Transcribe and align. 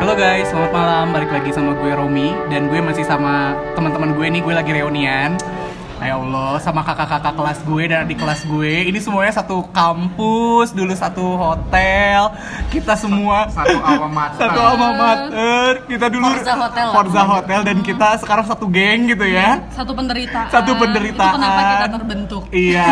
Halo 0.00 0.16
guys, 0.16 0.48
selamat 0.48 0.72
malam. 0.72 1.12
Balik 1.12 1.28
lagi 1.28 1.52
sama 1.52 1.76
gue 1.76 1.92
Romi 1.92 2.32
dan 2.48 2.72
gue 2.72 2.80
masih 2.80 3.04
sama 3.04 3.52
teman-teman 3.76 4.16
gue 4.16 4.32
nih. 4.32 4.40
Gue 4.40 4.56
lagi 4.56 4.72
reunian. 4.72 5.36
Ya 6.00 6.16
Allah, 6.16 6.56
sama 6.58 6.80
kakak-kakak 6.80 7.36
kelas 7.36 7.58
gue 7.60 7.82
dan 7.84 7.98
adik 8.02 8.16
kelas 8.16 8.40
gue. 8.42 8.88
Ini 8.88 8.98
semuanya 8.98 9.36
satu 9.36 9.68
kampus, 9.68 10.72
dulu 10.72 10.90
satu 10.90 11.36
hotel. 11.36 12.32
Kita 12.68 12.96
semua 12.96 13.52
satu 13.52 13.76
alma 13.78 14.08
mater. 14.08 14.40
satu 14.48 14.58
alma 14.58 14.88
mater. 14.90 15.84
Kita 15.84 16.08
dulu 16.08 16.24
Forza 16.26 16.54
Hotel. 16.56 16.86
Forza 16.88 17.22
Hotel 17.22 17.60
dan 17.62 17.76
kita 17.80 18.08
sekarang 18.16 18.48
satu 18.48 18.64
geng 18.66 19.06
gitu 19.06 19.22
ya. 19.22 19.60
satu 19.70 19.92
penderitaan 19.92 20.48
Satu 20.48 20.72
penderitaan. 20.74 21.20
itu 21.20 21.36
kenapa 21.36 21.60
kita 21.62 21.86
terbentuk 21.92 22.42
Iya. 22.48 22.88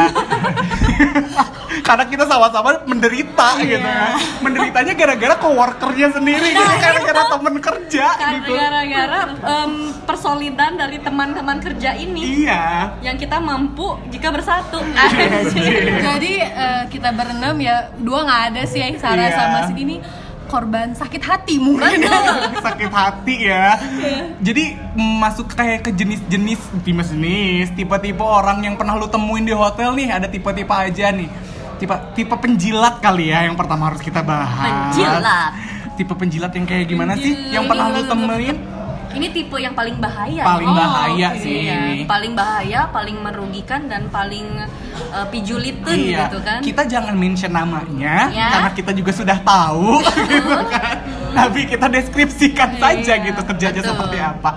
Karena 1.89 2.05
kita 2.05 2.25
sama-sama 2.25 2.85
menderita 2.85 3.49
gitu 3.59 3.81
ya. 3.81 4.21
Menderitanya 4.41 4.93
gara-gara 4.93 5.35
coworkernya 5.39 6.09
sendiri, 6.13 6.49
gitu. 6.53 6.61
gara-gara 6.77 7.23
temen 7.31 7.55
kerja 7.57 8.07
karena 8.11 8.33
gitu. 8.37 8.53
gara-gara 8.53 9.21
em, 9.33 9.73
persolidan 10.05 10.73
dari 10.77 10.99
teman-teman 11.01 11.57
kerja 11.59 11.97
ini 11.97 12.45
Iya. 12.45 12.98
Yang 12.99 13.15
kita 13.15 13.39
mampu 13.39 13.95
jika 14.11 14.29
bersatu 14.31 14.83
Jadi 16.07 16.33
eh, 16.43 16.83
kita 16.91 17.15
berenam 17.15 17.55
ya 17.59 17.95
dua 17.97 18.27
nggak 18.27 18.43
ada 18.53 18.63
sih 18.67 18.83
yang 18.83 18.99
Sarah 18.99 19.31
Iya. 19.31 19.37
sama 19.37 19.59
si 19.71 19.75
ini 19.79 19.97
korban 20.49 20.97
sakit 20.97 21.21
hati 21.21 21.61
mungkin. 21.61 22.09
sakit 22.67 22.89
hati 22.89 23.53
ya. 23.53 23.77
Jadi 24.41 24.81
masuk 24.97 25.53
kayak 25.53 25.85
ke 25.85 25.91
jenis-jenis 25.93 26.57
jenis-jenis 26.83 27.77
tipe-tipe 27.77 28.25
orang 28.25 28.65
yang 28.65 28.75
pernah 28.75 28.97
lu 28.97 29.05
temuin 29.07 29.45
di 29.45 29.53
hotel 29.53 29.93
nih 29.93 30.09
ada 30.09 30.27
tipe-tipe 30.27 30.73
aja 30.73 31.13
nih. 31.13 31.29
Tipe 31.79 31.95
tipe 32.17 32.35
penjilat 32.35 32.99
kali 32.99 33.29
ya 33.31 33.45
yang 33.45 33.55
pertama 33.55 33.93
harus 33.93 34.01
kita 34.01 34.25
bahas. 34.25 34.91
Penjilat. 34.97 35.53
Tipe 36.01 36.15
penjilat 36.17 36.51
yang 36.57 36.65
kayak 36.67 36.87
gimana 36.89 37.13
sih? 37.15 37.53
Yang 37.53 37.65
pernah 37.69 37.87
lu 37.93 38.03
temuin? 38.09 38.57
Ini 39.19 39.29
tipe 39.29 39.57
yang 39.57 39.73
paling 39.73 39.97
bahaya 39.97 40.43
Paling 40.47 40.65
nih. 40.65 40.79
bahaya 40.79 41.29
oke. 41.29 41.41
sih 41.41 41.59
ini. 41.65 41.95
paling 42.05 42.33
bahaya 42.33 42.81
paling 42.89 43.17
merugikan 43.19 43.85
dan 43.85 44.07
paling 44.09 44.47
uh, 45.11 45.27
pijuliten 45.29 45.93
Iya, 45.93 46.19
gitu 46.25 46.39
kan 46.41 46.59
kita 46.61 46.83
jangan 46.85 47.15
mention 47.15 47.51
namanya 47.51 48.31
Ya. 48.31 48.49
karena 48.51 48.71
kita 48.73 48.91
juga 48.93 49.11
sudah 49.11 49.39
tahu, 49.39 49.99
gitu 50.31 50.57
kan. 50.65 50.97
Tapi 51.29 51.61
kita 51.67 51.87
deskripsikan 51.89 52.71
saja 52.77 53.13
Iya, 53.15 53.25
gitu 53.25 53.41
kerjanya 53.45 53.81
betul. 53.81 53.93
seperti 53.93 54.19
apa. 54.19 54.51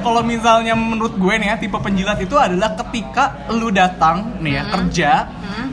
Kalau 0.00 0.20
misalnya 0.20 0.72
menurut 0.72 1.14
gue 1.14 1.34
nih 1.36 1.48
ya 1.52 1.56
tipe 1.56 1.76
penjilat 1.76 2.18
itu 2.18 2.34
adalah 2.34 2.72
ketika 2.76 3.48
lu 3.52 3.68
datang 3.68 4.40
nih 4.40 4.52
ya 4.56 4.62
Hmm. 4.62 4.72
kerja, 4.72 5.10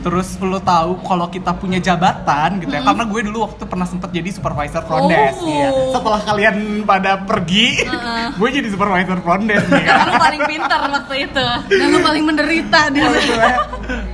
terus 0.00 0.36
lu 0.38 0.58
tahu 0.58 1.00
kalau 1.02 1.26
kita 1.28 1.52
punya 1.52 1.78
jabatan 1.78 2.60
gitu 2.60 2.72
ya. 2.72 2.82
Karena 2.82 3.04
gue 3.04 3.20
dulu 3.24 3.38
waktu 3.44 3.64
pernah 3.64 3.84
sempet 3.84 4.10
jadi 4.10 4.28
supervisor 4.30 4.82
front 4.84 5.08
desk 5.08 5.40
Hmm. 5.40 5.48
Oh. 5.48 5.60
ya. 5.60 5.70
Setelah 5.96 6.20
kalian 6.22 6.56
pada 6.84 7.12
pergi, 7.22 7.84
gue 8.38 8.48
jadi 8.48 8.68
supervisor 8.68 9.18
front 9.20 9.44
desk 9.44 9.66
nih 9.68 9.86
lu 9.88 10.12
paling 10.14 10.40
pintar 10.44 10.80
waktu 10.88 11.14
itu 11.26 11.46
Dan 11.68 11.86
lu 11.90 11.98
paling 12.00 12.24
menderita 12.24 12.80
di 12.90 13.00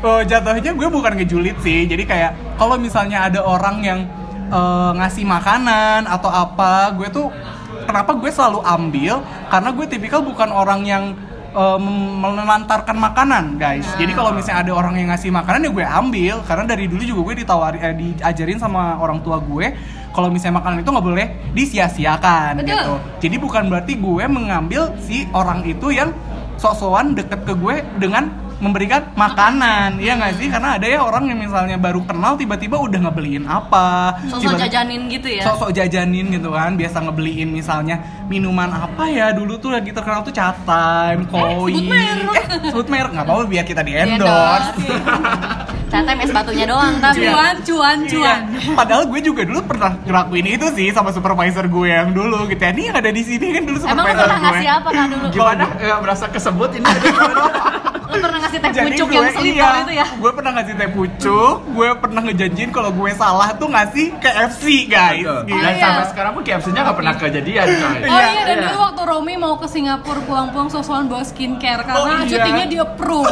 oh, 0.05 0.21
jatuhnya 0.23 0.73
gue 0.73 0.89
bukan 0.89 1.13
ngejulit 1.17 1.57
sih 1.61 1.87
jadi 1.87 2.03
kayak 2.05 2.31
kalau 2.57 2.77
misalnya 2.77 3.27
ada 3.27 3.41
orang 3.43 3.77
yang 3.83 4.01
eh, 4.49 4.91
ngasih 4.95 5.25
makanan 5.25 6.07
atau 6.07 6.31
apa 6.31 6.93
gue 6.95 7.09
tuh 7.11 7.27
kenapa 7.94 8.10
gue 8.19 8.31
selalu 8.34 8.59
ambil 8.66 9.22
karena 9.47 9.71
gue 9.71 9.87
tipikal 9.87 10.27
bukan 10.27 10.50
orang 10.50 10.82
yang 10.82 11.15
eh, 11.55 11.78
mem- 11.78 12.19
melantarkan 12.19 12.99
makanan 12.99 13.55
guys. 13.55 13.87
Jadi 13.94 14.10
kalau 14.10 14.34
misalnya 14.34 14.66
ada 14.66 14.72
orang 14.75 14.99
yang 14.99 15.15
ngasih 15.15 15.31
makanan 15.31 15.62
ya 15.62 15.71
gue 15.71 15.87
ambil. 15.87 16.34
Karena 16.43 16.65
dari 16.66 16.91
dulu 16.91 17.03
juga 17.06 17.21
gue 17.31 17.47
ditawari 17.47 17.78
eh, 17.78 17.94
diajarin 17.94 18.59
sama 18.59 18.99
orang 18.99 19.22
tua 19.22 19.38
gue 19.38 19.71
kalau 20.10 20.31
misalnya 20.31 20.59
makanan 20.59 20.82
itu 20.82 20.91
nggak 20.91 21.06
boleh 21.06 21.27
disia-siakan 21.55 22.59
Betul. 22.59 22.66
gitu. 22.75 22.94
Jadi 23.22 23.37
bukan 23.38 23.62
berarti 23.71 23.93
gue 23.94 24.25
mengambil 24.26 24.82
si 24.99 25.31
orang 25.31 25.62
itu 25.62 25.94
yang 25.94 26.11
sok-sokan 26.59 27.15
deket 27.19 27.47
ke 27.47 27.55
gue 27.55 27.82
dengan 27.99 28.31
memberikan 28.63 29.11
makanan 29.19 29.99
iya 29.99 30.15
nggak 30.19 30.35
sih 30.39 30.47
karena 30.51 30.79
ada 30.79 30.87
ya 30.87 31.01
orang 31.03 31.31
yang 31.31 31.39
misalnya 31.43 31.77
baru 31.79 32.03
kenal 32.07 32.39
tiba-tiba 32.39 32.79
udah 32.79 33.01
ngebeliin 33.09 33.45
apa 33.47 34.19
sosok 34.31 34.59
jajanin 34.59 35.11
gitu 35.11 35.29
ya 35.31 35.43
sok-sok 35.47 35.71
jajanin 35.75 36.31
gitu 36.31 36.51
kan 36.55 36.79
biasa 36.79 37.03
ngebeliin 37.05 37.51
misalnya 37.51 38.03
minuman 38.31 38.71
apa 38.71 39.11
ya 39.11 39.35
dulu 39.35 39.59
tuh 39.59 39.75
lagi 39.75 39.91
terkenal 39.91 40.23
tuh 40.23 40.35
cat 40.35 40.57
time 40.67 41.27
koi 41.29 41.75
sebut 41.75 41.87
merek. 41.91 42.35
eh 42.35 42.47
sebut 42.71 42.87
merek 42.91 43.11
nggak 43.15 43.27
apa-apa 43.27 43.45
biar 43.47 43.65
kita 43.67 43.83
di 43.83 43.93
Di 43.95 44.03
endorse 44.03 44.83
Ternyata 45.95 46.27
es 46.27 46.33
batunya 46.35 46.67
doang 46.67 46.99
tapi 46.99 47.23
cuan 47.23 47.55
cuan 47.63 47.99
cuan. 48.11 48.41
Iya. 48.51 48.75
Padahal 48.75 49.07
gue 49.07 49.21
juga 49.23 49.47
dulu 49.47 49.63
pernah 49.63 49.95
ngelakuin 50.03 50.47
itu 50.59 50.67
sih 50.75 50.91
sama 50.91 51.15
supervisor 51.15 51.71
gue 51.71 51.87
yang 51.87 52.11
dulu 52.11 52.51
gitu 52.51 52.59
ya. 52.59 52.75
Ini 52.75 52.83
yang 52.91 52.97
ada 52.99 53.15
di 53.15 53.23
sini 53.23 53.55
kan 53.55 53.63
dulu 53.63 53.79
Emang 53.79 53.87
lu 53.87 53.95
supervisor 54.03 54.27
pernah 54.27 54.35
gue. 54.35 54.47
ngasih 54.51 54.69
apa 54.75 54.89
kan 54.91 55.07
dulu? 55.07 55.27
Gimana? 55.31 55.65
Ya, 55.79 55.95
merasa 56.03 56.25
kesebut 56.27 56.71
ini. 56.75 56.83
Lu 58.15 58.23
pernah 58.23 58.39
ngasih 58.47 58.59
teh 58.63 58.71
Jadi 58.71 58.87
pucuk 58.95 59.07
gue 59.11 59.17
yang 59.19 59.35
selipar 59.35 59.73
iya, 59.75 59.83
itu 59.83 59.93
ya? 59.99 60.07
Gue 60.15 60.31
pernah 60.31 60.53
ngasih 60.55 60.75
teh 60.79 60.89
pucuk, 60.95 61.55
gue 61.75 61.89
pernah 61.99 62.21
ngejanjiin 62.23 62.71
kalau 62.71 62.91
gue 62.95 63.11
salah 63.19 63.49
tuh 63.59 63.69
ngasih 63.69 64.07
KFC 64.23 64.65
guys. 64.87 65.27
Betul. 65.27 65.41
Gitu. 65.51 65.63
Dan 65.63 65.73
iya. 65.75 65.83
sampai 65.83 66.05
sekarang 66.15 66.33
pun 66.39 66.43
KFC-nya 66.47 66.81
nggak 66.87 66.99
pernah 66.99 67.15
kejadian 67.19 67.67
coy. 67.67 67.99
Oh 68.07 68.23
iya, 68.23 68.43
dan 68.47 68.55
Iya. 68.55 68.63
dulu 68.71 68.79
waktu 68.81 69.03
Romi 69.05 69.35
mau 69.35 69.55
ke 69.59 69.67
Singapura 69.67 70.21
pulang-pulang 70.23 70.69
sosokan 70.71 71.11
bawa 71.11 71.25
skincare 71.27 71.83
karena 71.83 71.99
Oh, 71.99 72.07
iya. 72.23 72.31
cutinya 72.31 72.67
di 72.71 72.77
approve. 72.79 73.27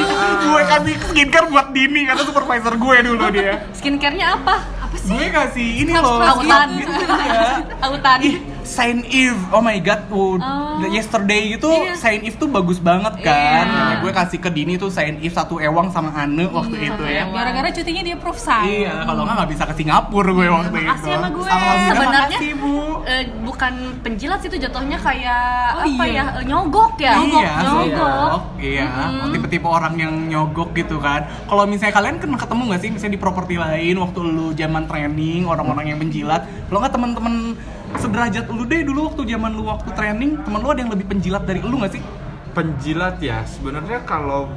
gue 0.46 0.62
kasih 0.68 0.94
skincare 1.10 1.46
buat 1.48 1.66
Dini 1.72 2.00
karena 2.04 2.22
supervisor 2.22 2.74
gue 2.76 2.96
dulu 3.02 3.24
dia. 3.32 3.54
Skincare-nya 3.72 4.26
apa? 4.36 4.54
Apa 4.84 4.96
sih? 5.00 5.10
gue 5.12 5.26
kasih 5.32 5.68
ini 5.82 5.92
loh. 5.96 6.20
Autan. 6.22 6.68
gitu 6.76 6.92
ya. 7.08 7.42
Autan. 7.82 8.20
Saint 8.66 9.00
Eve, 9.06 9.38
oh 9.48 9.62
my 9.62 9.78
god, 9.78 10.02
oh, 10.10 10.36
Oh. 10.36 10.82
yesterday 10.84 11.54
itu 11.54 11.64
Iya. 11.64 11.94
Saint 11.94 12.20
Eve 12.20 12.34
tuh 12.34 12.46
bagus 12.46 12.76
banget 12.76 13.14
kan. 13.22 13.64
Iya. 13.64 13.72
Nah, 13.72 13.94
gue 14.02 14.10
kasih 14.10 14.38
ke 14.38 14.50
Dini 14.50 14.74
tuh 14.74 14.90
Saint 14.90 15.16
Eve 15.16 15.30
satu 15.30 15.56
ewang 15.56 15.88
sama 15.88 16.10
Ane 16.12 16.44
waktu 16.46 16.76
itu 16.84 17.02
ya. 17.02 17.24
Gara-gara 17.26 17.70
cutinya 17.70 18.02
di 18.02 18.12
approve 18.12 18.36
say. 18.36 18.82
Iya, 18.82 19.06
kalau 19.06 19.22
nggak 19.22 19.36
nggak 19.36 19.50
bisa 19.50 19.62
ke 19.64 19.74
Singapura 19.74 20.30
gue 20.30 20.46
waktu 20.46 20.78
itu. 20.82 21.06
sama 21.06 21.28
gue. 21.30 21.44
Sebenarnya 21.46 22.10
makasih, 22.26 22.52
bu. 22.54 22.74
eh, 23.04 23.22
bukan 23.40 23.72
penjilat 24.00 24.38
sih 24.38 24.48
itu 24.48 24.58
jatuhnya 24.58 24.98
kayak 24.98 25.44
Oh, 25.76 25.84
apa 25.86 26.04
iya. 26.04 26.24
ya? 26.34 26.42
Nyogok 26.42 26.92
ya? 26.98 27.12
iya, 27.16 27.50
nyogok. 27.62 27.86
nyogok. 27.94 28.42
Iya, 28.58 28.86
Mm-mm. 28.88 29.30
tipe-tipe 29.30 29.66
orang 29.66 29.94
yang 29.94 30.14
nyogok 30.26 30.72
gitu 30.72 30.98
kan. 30.98 31.24
Kalau 31.46 31.62
misalnya 31.64 31.94
kalian 31.94 32.16
pernah 32.16 32.36
ketemu 32.36 32.62
nggak 32.66 32.80
sih, 32.80 32.90
misalnya 32.90 33.14
di 33.14 33.20
properti 33.20 33.54
lain 33.54 33.94
waktu 33.96 34.18
lu 34.20 34.50
zaman 34.52 34.84
training 34.84 35.46
orang-orang 35.46 35.86
yang 35.86 35.98
penjilat, 35.98 36.42
lo 36.66 36.76
nggak 36.76 36.92
teman-teman 36.92 37.54
sederajat 37.94 38.44
lu 38.48 38.64
deh 38.64 38.82
dulu 38.82 39.06
waktu 39.06 39.22
zaman 39.24 39.50
lu 39.52 39.64
waktu 39.64 39.90
training, 39.92 40.42
teman 40.42 40.58
lu 40.58 40.68
ada 40.68 40.80
yang 40.82 40.92
lebih 40.92 41.06
penjilat 41.06 41.42
dari 41.42 41.62
lu 41.62 41.78
nggak 41.78 41.92
sih? 41.94 42.02
Penjilat 42.50 43.20
ya, 43.20 43.44
sebenarnya 43.44 44.02
kalau 44.02 44.50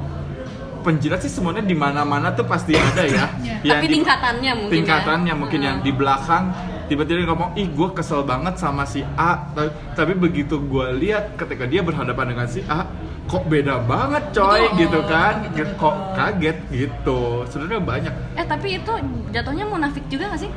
penjilat 0.80 1.20
sih 1.20 1.28
semuanya 1.28 1.60
di 1.60 1.76
mana-mana 1.76 2.32
tuh 2.32 2.44
pasti 2.44 2.72
ada 2.72 3.04
ya. 3.04 3.28
Yang 3.60 3.68
Tapi 3.68 3.86
di- 3.86 3.94
tingkatannya 4.00 4.52
mungkin 4.56 4.74
tingkatannya 4.74 5.34
ya. 5.36 5.36
mungkin 5.36 5.60
yang 5.60 5.76
di 5.84 5.92
belakang 5.92 6.48
tiba-tiba 6.88 7.28
ngomong 7.28 7.52
ih 7.54 7.68
gue 7.68 7.88
kesel 7.92 8.24
banget 8.24 8.56
sama 8.56 8.82
si 8.82 9.04
A 9.14 9.52
Ta- 9.52 9.68
tapi 9.92 10.16
begitu 10.16 10.56
gue 10.56 10.86
lihat 10.96 11.36
ketika 11.36 11.68
dia 11.68 11.84
berhadapan 11.84 12.32
dengan 12.32 12.48
si 12.48 12.64
A 12.64 12.88
kok 13.28 13.44
beda 13.46 13.84
banget 13.84 14.32
coy 14.32 14.64
Betul. 14.64 14.78
gitu 14.80 15.00
kan 15.04 15.34
kok 15.54 15.96
kaget 16.16 16.58
gitu 16.72 17.44
sebenarnya 17.46 17.78
banyak 17.78 18.14
Eh 18.34 18.42
tapi 18.42 18.80
itu 18.80 18.92
jatuhnya 19.28 19.68
munafik 19.68 20.02
juga 20.08 20.32
gak 20.32 20.40
sih? 20.40 20.50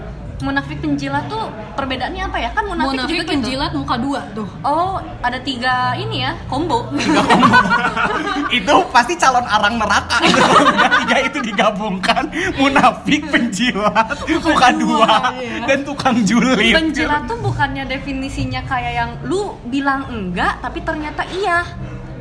Munafik 0.44 0.78
penjilat 0.84 1.32
tuh 1.32 1.48
perbedaannya 1.80 2.24
apa 2.28 2.38
ya? 2.38 2.50
Kan 2.52 2.68
munafik, 2.68 2.90
Munafik 2.92 3.10
juga 3.10 3.24
gitu. 3.24 3.32
penjilat 3.34 3.72
muka 3.72 3.96
dua 3.96 4.22
tuh. 4.36 4.48
Oh, 4.62 5.00
ada 5.24 5.40
tiga 5.40 5.96
ini 5.96 6.28
ya, 6.28 6.36
combo. 6.52 6.92
itu 8.58 8.76
pasti 8.94 9.14
calon 9.18 9.46
arang 9.50 9.76
neraka 9.82 10.18
itu 10.22 10.42
tiga 11.04 11.18
itu 11.26 11.38
digabungkan 11.42 12.24
munafik 12.58 13.26
penjilat 13.30 14.18
muka 14.28 14.70
dua 14.78 15.34
iya. 15.42 15.66
dan 15.66 15.80
tukang 15.82 16.22
julid 16.22 16.58
penjilat 16.60 17.26
tuh 17.26 17.38
bukannya 17.42 17.84
definisinya 17.90 18.62
kayak 18.66 18.94
yang 18.94 19.12
lu 19.26 19.58
bilang 19.68 20.06
enggak 20.10 20.62
tapi 20.62 20.86
ternyata 20.86 21.26
iya. 21.34 21.66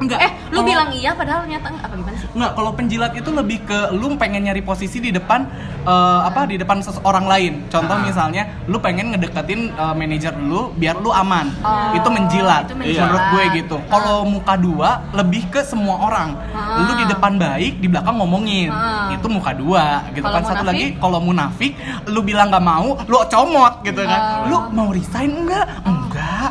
Enggak. 0.02 0.18
Eh, 0.20 0.30
lu 0.50 0.58
Kalau- 0.58 0.66
bilang 0.66 0.88
iya 0.90 1.10
padahal 1.14 1.46
enggak. 1.46 1.62
Apa 1.62 1.94
gimana 1.94 2.16
sih? 2.18 2.28
Nggak, 2.32 2.52
kalau 2.52 2.70
penjilat 2.72 3.12
itu 3.14 3.30
lebih 3.30 3.58
ke 3.62 3.78
lu 3.92 4.06
pengen 4.16 4.42
nyari 4.42 4.60
posisi 4.60 4.98
di 4.98 5.10
depan 5.10 5.46
eh, 5.82 6.20
apa 6.22 6.44
di 6.44 6.58
depan 6.58 6.78
seseorang 6.78 7.24
lain. 7.24 7.52
Contoh 7.68 7.94
Ah. 7.94 8.02
misalnya 8.02 8.42
lu 8.66 8.78
pengen 8.78 9.14
ngedeketin 9.14 9.70
eh, 9.72 9.94
manajer 9.94 10.34
lu 10.36 10.74
biar 10.74 10.98
lu 10.98 11.10
aman. 11.10 11.46
Oh, 11.62 11.94
itu 11.94 12.08
menjilat. 12.08 12.66
itu 12.66 12.74
menjilat. 12.74 13.02
Menurut 13.04 13.24
gue 13.28 13.44
gitu. 13.56 13.76
Kalau 13.86 14.16
muka 14.24 14.54
dua 14.56 14.90
lebih 15.12 15.46
ke 15.48 15.62
semua 15.62 15.96
orang. 16.00 16.34
Ah. 16.50 16.82
Lu 16.82 16.92
di 16.94 17.04
depan 17.04 17.36
baik, 17.36 17.78
di 17.78 17.86
belakang 17.86 18.18
ngomongin. 18.18 18.70
Ah. 18.70 19.10
Itu 19.10 19.26
muka 19.26 19.54
dua 19.54 20.02
gitu 20.10 20.22
Kalau 20.22 20.34
kan. 20.34 20.42
Satu 20.42 20.62
munafik? 20.62 20.68
lagi 20.68 20.86
kalau 20.98 21.18
munafik 21.20 21.72
lu 22.06 22.20
bilang 22.20 22.48
nggak 22.48 22.64
mau, 22.64 22.88
lu 23.00 23.16
comot 23.24 23.74
gitu 23.82 24.02
kan. 24.02 24.20
Ah. 24.42 24.46
Lu 24.46 24.58
mau 24.70 24.90
resign 24.90 25.30
enggak? 25.36 25.66
Enggak. 25.84 26.41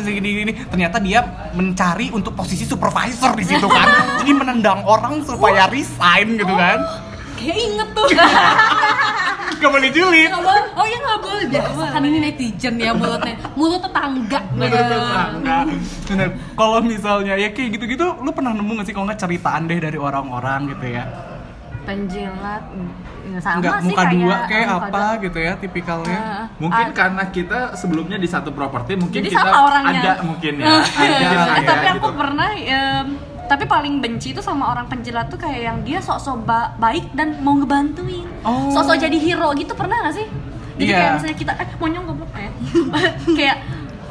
Bisa 0.00 0.10
gini 0.10 0.28
gini. 0.42 0.52
Ternyata 0.66 0.96
dia 0.98 1.20
mencari 1.52 2.08
untuk 2.10 2.32
posisi 2.32 2.64
supervisor 2.64 3.36
di 3.36 3.44
situ 3.44 3.68
kan. 3.68 3.86
Jadi 4.20 4.32
menendang 4.32 4.80
orang 4.82 5.20
supaya 5.22 5.68
resign 5.68 6.34
gitu 6.34 6.50
kan. 6.50 6.80
kayak 7.36 7.56
inget 7.56 7.88
tuh 7.96 8.04
Gak 9.60 9.68
boleh 9.68 9.88
julid. 9.92 10.28
Nggak 10.28 10.40
boleh. 10.40 10.64
oh 10.72 10.84
ya 10.84 10.98
nggak 10.98 11.20
boleh 11.20 11.44
biasa 11.48 11.84
kan 11.88 12.00
ini 12.00 12.18
netizen 12.20 12.74
ya 12.76 12.92
mulutnya 12.92 13.36
mulut 13.52 13.80
tetangga 13.80 14.40
Menurut 14.52 14.76
tetangga. 14.88 15.58
Bener. 16.08 16.28
Kalau 16.52 16.78
misalnya 16.80 17.34
ya 17.36 17.48
kayak 17.52 17.76
gitu-gitu, 17.76 18.06
lu 18.20 18.30
pernah 18.32 18.52
nemu 18.52 18.80
gak 18.80 18.86
sih 18.88 18.94
kalau 18.96 19.04
nggak 19.08 19.20
ceritaan 19.20 19.68
deh 19.68 19.80
dari 19.80 19.96
orang-orang 20.00 20.72
gitu 20.72 20.86
ya? 20.96 21.04
Penjilat 21.90 22.62
mm, 22.68 22.90
sama 23.36 23.58
Nggak 23.58 23.74
sih 23.76 23.86
muka 23.86 23.98
kayak 24.00 24.12
dua 24.14 24.36
kayak 24.46 24.66
muka 24.66 24.78
apa 24.80 25.02
dua. 25.08 25.22
gitu 25.22 25.38
ya 25.38 25.52
tipikalnya. 25.56 26.18
Ah, 26.20 26.44
Mungkin 26.56 26.86
ah, 26.86 26.94
karena 26.94 27.24
kita 27.28 27.58
sebelumnya 27.74 28.16
di 28.16 28.26
satu 28.26 28.50
properti 28.50 28.94
mungkin 28.94 29.18
Jadi 29.18 29.28
kita 29.28 29.42
sama 29.44 29.58
orangnya. 29.64 30.00
ada 30.00 30.12
mungkin 30.22 30.52
ya. 30.56 30.66
ada 30.70 31.04
Eh, 31.04 31.20
ya, 31.20 31.42
tapi 31.64 31.86
aku 31.90 32.06
gitu. 32.06 32.16
pernah 32.16 32.48
em, 32.54 33.06
tapi 33.44 33.64
paling 33.66 33.98
benci 33.98 34.30
itu 34.30 34.40
sama 34.40 34.64
orang 34.68 34.86
penjilat 34.86 35.26
tuh 35.26 35.36
kayak 35.36 35.60
yang 35.60 35.78
dia 35.82 35.98
sok-sok 35.98 36.38
ba- 36.40 36.70
baik 36.76 37.10
dan 37.12 37.38
mau 37.40 37.52
ngebantuin. 37.52 38.26
Oh. 38.40 38.70
Sok-sok 38.70 38.96
jadi 39.00 39.18
hero 39.18 39.50
gitu 39.52 39.74
pernah 39.74 40.00
gak 40.00 40.14
sih? 40.14 40.26
Jadi 40.76 40.86
Iya. 40.86 40.96
kayak 40.96 41.10
misalnya 41.12 41.36
kita 41.36 41.52
eh 41.56 41.68
monyong 41.76 42.04
goblok 42.06 42.30
ya. 42.32 42.50
kayak 43.38 43.56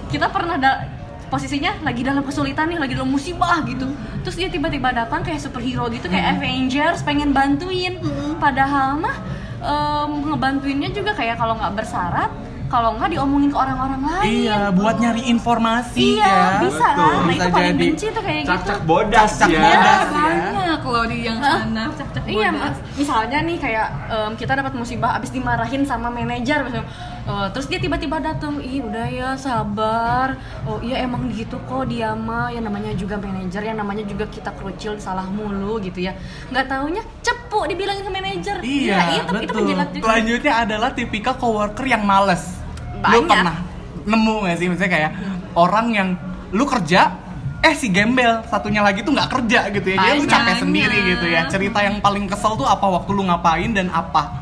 kita 0.10 0.28
pernah 0.28 0.56
da- 0.56 0.84
posisinya 1.30 1.78
lagi 1.80 2.02
dalam 2.02 2.22
kesulitan 2.22 2.68
nih, 2.68 2.78
lagi 2.78 2.94
dalam 2.94 3.08
musibah 3.08 3.62
gitu. 3.64 3.88
Terus 4.22 4.36
dia 4.36 4.50
tiba-tiba 4.50 4.90
datang 4.92 5.22
kayak 5.22 5.40
superhero 5.40 5.88
gitu, 5.88 6.06
kayak 6.06 6.36
Avengers 6.36 7.02
pengen 7.02 7.32
bantuin. 7.32 8.02
Padahal 8.36 8.98
mah 8.98 9.16
em, 9.60 10.10
ngebantuinnya 10.26 10.90
juga 10.90 11.14
kayak 11.14 11.36
kalau 11.36 11.54
nggak 11.54 11.74
bersyarat, 11.76 12.32
kalau 12.66 12.94
nggak 12.96 13.10
diomongin 13.12 13.50
ke 13.50 13.58
orang-orang 13.58 14.02
lain. 14.04 14.30
Iya, 14.46 14.60
buat 14.72 14.98
nyari 14.98 15.26
informasi 15.26 16.18
Iya, 16.18 16.26
ya. 16.28 16.44
bisa 16.60 16.88
Betul. 16.88 16.98
kan? 16.98 17.14
Nah, 17.16 17.26
Bisa 17.26 17.34
itu 17.40 17.50
paling 17.50 17.66
jadi. 17.70 17.82
benci 17.84 18.06
tuh 18.08 18.22
kayak 18.22 18.40
gitu. 18.40 18.50
Cak-cak 18.52 18.80
bodas 18.86 19.30
Cak-cak 19.32 19.50
ya. 19.50 19.62
bodas. 19.64 20.06
Ya, 20.06 20.36
banyak 20.54 20.79
loh 20.82 21.04
di 21.04 21.24
yang 21.24 21.38
sana 21.38 21.92
cak-cak 21.92 22.24
Iya, 22.24 22.50
misalnya 22.94 23.40
nih 23.42 23.58
kayak 23.58 23.88
em, 24.08 24.32
kita 24.36 24.54
dapat 24.54 24.74
musibah 24.74 25.16
abis 25.16 25.30
dimarahin 25.30 25.84
sama 25.84 26.08
manajer 26.08 26.62
misalnya. 26.62 26.88
Eh, 27.24 27.48
terus 27.52 27.66
dia 27.66 27.78
tiba-tiba 27.78 28.18
datang, 28.18 28.58
"Ih, 28.58 28.82
udah 28.82 29.06
ya, 29.06 29.30
sabar. 29.36 30.34
Oh, 30.64 30.80
iya 30.80 31.02
emang 31.02 31.30
gitu 31.30 31.62
kok 31.62 31.86
dia 31.86 32.12
mah. 32.12 32.50
Ya 32.50 32.58
namanya 32.58 32.90
juga 32.94 33.16
manajer, 33.16 33.62
yang 33.62 33.78
namanya 33.78 34.02
juga 34.04 34.26
kita 34.26 34.50
kerucil 34.54 34.98
salah 34.98 35.26
mulu 35.26 35.78
gitu 35.78 36.02
ya. 36.02 36.18
Nggak 36.50 36.66
taunya 36.68 37.04
cepu 37.22 37.70
dibilangin 37.70 38.02
ke 38.02 38.12
manajer. 38.12 38.56
Iya, 38.60 38.90
Ya, 38.90 39.02
itu 39.16 39.30
itu 39.30 39.46
betul. 39.46 39.56
penjilat 39.56 39.90
juga. 39.90 40.04
Selanjutnya 40.06 40.54
adalah 40.58 40.90
tipikal 40.92 41.36
coworker 41.36 41.86
yang 41.86 42.02
males. 42.02 42.58
Lu 42.98 43.22
Banyak. 43.22 43.30
pernah 43.30 43.58
nemu 44.04 44.36
gak 44.44 44.58
sih 44.58 44.68
misalnya 44.68 44.92
kayak 44.92 45.12
orang 45.54 45.88
yang 45.94 46.10
lu 46.50 46.66
kerja 46.66 47.14
eh 47.60 47.74
si 47.76 47.92
gembel 47.92 48.40
satunya 48.48 48.80
lagi 48.80 49.04
tuh 49.04 49.12
nggak 49.12 49.30
kerja 49.30 49.68
gitu 49.76 49.88
ya. 49.94 49.98
Dia 50.00 50.14
lu 50.16 50.26
capek 50.26 50.56
sendiri 50.64 50.98
gitu 51.16 51.26
ya. 51.28 51.44
Cerita 51.52 51.80
yang 51.84 52.00
paling 52.00 52.26
kesel 52.32 52.56
tuh 52.56 52.64
apa? 52.64 52.88
Waktu 52.88 53.12
lu 53.12 53.28
ngapain 53.28 53.72
dan 53.76 53.92
apa? 53.92 54.40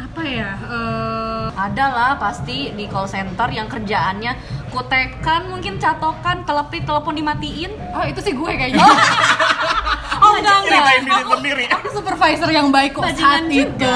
Apa 0.00 0.22
ya? 0.24 0.50
Eh, 0.64 1.46
Ada 1.56 1.86
lah 1.88 2.12
pasti 2.20 2.68
di 2.76 2.84
call 2.84 3.08
center 3.08 3.48
yang 3.48 3.64
kerjaannya 3.64 4.36
kutekan 4.68 5.48
mungkin 5.48 5.80
catokan 5.80 6.44
telepon 6.44 6.84
telepon 6.84 7.14
dimatiin. 7.16 7.72
Oh 7.96 8.04
itu 8.04 8.20
sih 8.20 8.32
gue 8.36 8.50
kayaknya. 8.56 8.84
Oh. 8.84 8.96
Enggak 10.36 10.56
enggak. 10.68 10.84
Diri 11.00 11.12
aku, 11.12 11.32
sendiri. 11.38 11.64
aku 11.70 11.86
supervisor 11.96 12.50
yang 12.52 12.68
baik 12.68 12.92
kok 12.96 13.08
saat 13.16 13.48
itu. 13.48 13.88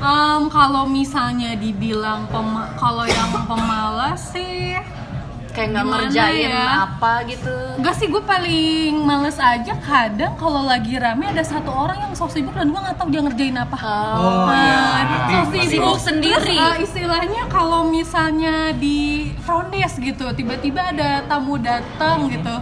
Em, 0.00 0.48
kalau 0.48 0.88
misalnya 0.88 1.52
dibilang 1.60 2.24
kalau 2.80 3.04
yang 3.04 3.30
pemalas 3.44 4.32
sih 4.32 4.72
kayak 5.50 5.68
nggak 5.72 5.84
ngerjain 5.84 6.48
ya? 6.48 6.64
apa 6.84 7.12
gitu 7.24 7.54
Enggak 7.74 7.94
sih, 7.94 8.06
gue 8.06 8.22
paling 8.22 8.92
males 9.00 9.36
aja 9.36 9.72
kadang 9.74 10.32
kalau 10.34 10.62
lagi 10.62 10.94
rame 10.94 11.24
ada 11.24 11.40
satu 11.42 11.70
orang 11.70 11.98
yang 11.98 12.12
sok 12.12 12.30
sibuk 12.30 12.52
dan 12.52 12.68
gue 12.68 12.76
nggak 12.78 12.94
tahu 12.94 13.08
dia 13.08 13.20
ngerjain 13.20 13.56
apa. 13.56 13.76
Oh, 14.14 14.46
Nah, 14.46 15.00
iya. 15.26 15.42
sok 15.42 15.64
sibuk 15.66 15.66
ngerti. 15.90 16.04
sendiri. 16.04 16.56
Terus, 16.56 16.72
eh, 16.72 16.76
istilahnya 16.82 17.42
kalau 17.46 17.86
misalnya 17.86 18.54
di 18.72 18.98
front 19.40 19.70
desk 19.70 19.98
gitu, 19.98 20.28
tiba-tiba 20.30 20.82
ada 20.86 21.24
tamu 21.24 21.56
datang 21.56 22.28
gitu, 22.28 22.54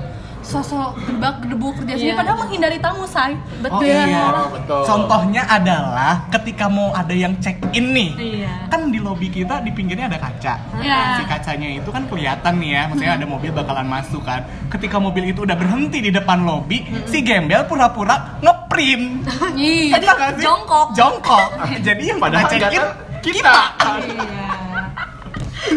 sosok 0.48 0.96
gedebak 0.98 1.44
gedebu 1.44 1.68
kerja 1.74 1.92
sendiri, 1.92 2.08
Iya. 2.08 2.16
padahal 2.16 2.38
menghindari 2.40 2.78
tamu 2.80 3.04
say. 3.04 3.32
Oh 3.32 3.60
Betul. 3.60 3.84
iya. 3.84 4.24
Oh, 4.32 4.48
betul. 4.48 4.80
Contohnya 4.82 5.42
adalah 5.44 6.24
ketika 6.28 6.66
mau 6.66 6.88
ada 6.90 7.12
yang 7.12 7.36
check 7.38 7.60
in 7.70 7.92
nih. 7.92 8.10
Iya. 8.16 8.52
Kan 8.66 8.88
di 8.88 8.96
lobi 8.96 9.28
kita 9.28 9.60
di 9.60 9.70
pinggirnya 9.70 10.08
ada 10.08 10.16
kaca. 10.16 10.54
Iya. 10.80 11.20
Si 11.20 11.22
kacanya 11.22 11.68
itu 11.70 11.88
kan 11.88 12.08
kelihatan 12.08 12.52
nih 12.56 12.70
ya, 12.72 12.82
maksudnya 12.88 13.14
ada 13.14 13.26
mobil 13.28 13.50
bakalan 13.52 13.84
masuk 13.84 14.24
kan. 14.24 14.40
Ketika 14.66 14.96
mobil 14.96 15.28
itu 15.28 15.44
udah 15.44 15.54
berhenti 15.54 16.00
di 16.00 16.08
depan 16.08 16.42
lobi, 16.42 16.80
si 17.04 17.20
gembel 17.20 17.68
pura-pura 17.68 18.40
ngeprint. 18.40 19.28
Iya. 19.58 19.98
Iya 19.98 20.32
sih? 20.32 20.44
jongkok. 20.44 20.86
Jongkok. 20.94 21.48
Jadi 21.86 22.02
yang 22.08 22.18
Padahal 22.18 22.48
pada 22.48 22.56
check 22.56 22.72
in 22.72 22.84
kita. 23.20 23.52
Iya. 23.52 24.48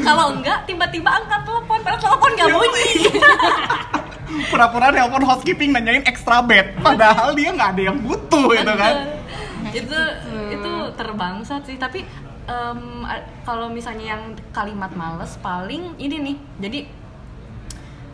kalau 0.01 0.31
enggak 0.31 0.63
tiba-tiba 0.63 1.09
angkat 1.11 1.41
telepon 1.43 1.77
padahal 1.83 1.99
telepon 1.99 2.29
nggak 2.31 2.47
Iya, 2.47 2.55
bunyi 2.55 2.87
Pura-pura 4.47 4.89
nelpon 4.89 5.21
housekeeping 5.21 5.71
nanyain 5.71 6.03
extra 6.03 6.39
bed. 6.39 6.79
Padahal 6.79 7.31
dia 7.31 7.49
nggak 7.49 7.69
ada 7.71 7.83
yang 7.83 7.97
butuh 7.97 8.51
gitu 8.51 8.73
kan. 8.73 8.95
itu 9.71 9.99
itu 10.51 10.71
terbangsat 10.93 11.61
sih. 11.63 11.75
Tapi 11.75 12.03
em, 12.43 12.79
a- 13.03 13.25
kalau 13.41 13.67
misalnya 13.67 14.15
yang 14.15 14.23
kalimat 14.49 14.91
males 14.91 15.35
paling 15.37 15.95
ini 15.97 16.15
nih. 16.17 16.37
Jadi 16.59 16.79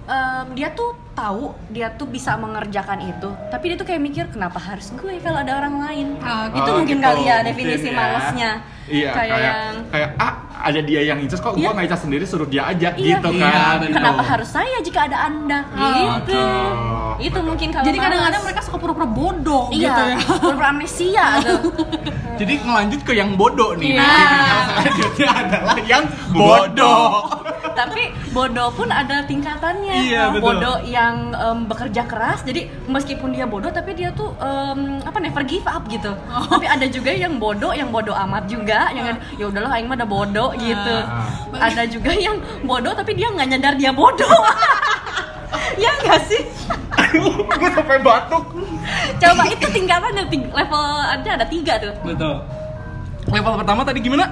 em, 0.07 0.45
dia 0.53 0.69
tuh 0.71 0.95
tahu 1.13 1.51
dia 1.67 1.89
tuh 1.91 2.05
bisa 2.05 2.35
mengerjakan 2.35 3.01
itu. 3.03 3.29
Tapi 3.49 3.63
dia 3.65 3.77
tuh 3.77 3.85
kayak 3.85 3.99
mikir 3.99 4.25
kenapa 4.29 4.57
harus 4.57 4.93
gue 4.93 5.17
kalau 5.19 5.41
ada 5.41 5.57
orang 5.57 5.75
lain? 5.81 6.07
Ah, 6.19 6.47
itu 6.47 6.61
Oh, 6.63 6.77
mungkin 6.77 6.97
gitu, 6.97 7.05
kali 7.05 7.21
ya 7.21 7.35
mungkin 7.35 7.47
definisi 7.49 7.87
ya. 7.87 7.95
malesnya. 7.95 8.51
Iya, 8.87 9.11
kayak, 9.11 9.27
kayak 9.27 9.43
yang 9.43 9.75
kayak 9.91 10.09
ah 10.15 10.33
ada 10.67 10.79
dia 10.81 11.01
yang 11.01 11.17
incas 11.17 11.39
kok 11.39 11.53
Iya. 11.53 11.63
gua 11.63 11.71
nggak 11.73 11.87
incas 11.87 12.01
sendiri 12.01 12.23
suruh 12.23 12.45
dia 12.45 12.63
aja 12.65 12.89
Iya. 12.91 13.17
gitu 13.17 13.29
Iya, 13.31 13.49
kan. 13.49 13.79
kenapa 13.89 14.23
harus 14.25 14.49
saya 14.49 14.77
jika 14.79 14.99
ada 15.03 15.17
anda 15.23 15.59
Oh, 15.69 15.79
gitu 15.79 16.35
betul. 16.35 17.15
itu 17.19 17.39
mungkin 17.41 17.67
kalau 17.71 17.85
Jadi 17.85 17.97
kadang-kadang 17.97 18.41
mereka 18.43 18.61
suka 18.61 18.77
pura-pura 18.77 19.07
bodoh 19.07 19.65
iya 19.69 19.89
gitu 19.89 20.01
ya. 20.03 20.17
pura-pura 20.37 20.67
amnesia 20.69 21.25
tuh 21.41 21.59
Jadi 22.37 22.53
ngelanjut 22.61 23.01
ke 23.01 23.13
yang 23.13 23.33
bodoh 23.33 23.73
nih. 23.73 23.97
Iya. 23.97 23.97
Nah, 23.97 24.13
tipikal 24.13 24.59
selanjutnya 24.69 25.29
adalah 25.33 25.77
yang 25.81 26.03
bodoh. 26.29 27.09
tapi 27.79 28.01
bodoh 28.31 28.69
pun 28.71 28.89
ada 28.89 29.21
tingkatannya 29.23 29.93
Iya, 30.03 30.23
betul. 30.29 30.45
bodoh 30.47 30.77
yang 30.83 31.29
em, 31.31 31.65
bekerja 31.65 32.05
keras 32.05 32.41
jadi 32.41 32.69
meskipun 32.85 33.29
dia 33.31 33.45
bodoh 33.45 33.69
tapi 33.69 33.93
dia 33.93 34.09
tuh 34.11 34.33
em, 34.35 34.97
apa 34.99 35.17
never 35.17 35.41
give 35.43 35.65
up 35.65 35.85
gitu 35.87 36.09
Oh. 36.27 36.45
tapi 36.51 36.65
ada 36.67 36.85
juga 36.87 37.09
yang 37.11 37.37
bodoh 37.37 37.69
yang 37.71 37.89
bodoh 37.89 38.13
amat 38.19 38.45
juga 38.45 38.89
yang 38.91 39.05
ya 39.33 39.45
udahlah 39.45 39.69
aing 39.71 39.85
mah 39.85 39.93
udah 39.95 40.09
bodoh 40.09 40.49
gitu 40.59 40.95
Ah. 40.99 41.29
ada 41.63 41.83
juga 41.85 42.11
yang 42.11 42.35
bodoh 42.61 42.91
tapi 42.91 43.13
dia 43.13 43.27
nggak 43.27 43.47
nyadar 43.47 43.73
dia 43.73 43.91
bodoh 43.91 44.27
ya 45.77 45.91
nggak 45.97 46.21
sih 46.23 46.41
gue 47.07 47.69
sampai 47.71 47.97
batuk. 47.99 48.43
coba 49.17 49.43
itu 49.47 49.65
tingkatannya 49.65 50.23
ting- 50.27 50.49
level 50.49 50.83
ada 50.99 51.29
ada 51.33 51.45
tiga 51.45 51.73
tuh 51.77 51.93
Betul. 52.03 52.35
Level 53.27 53.53
pertama 53.57 53.83
tadi 53.83 53.99
gimana? 53.99 54.25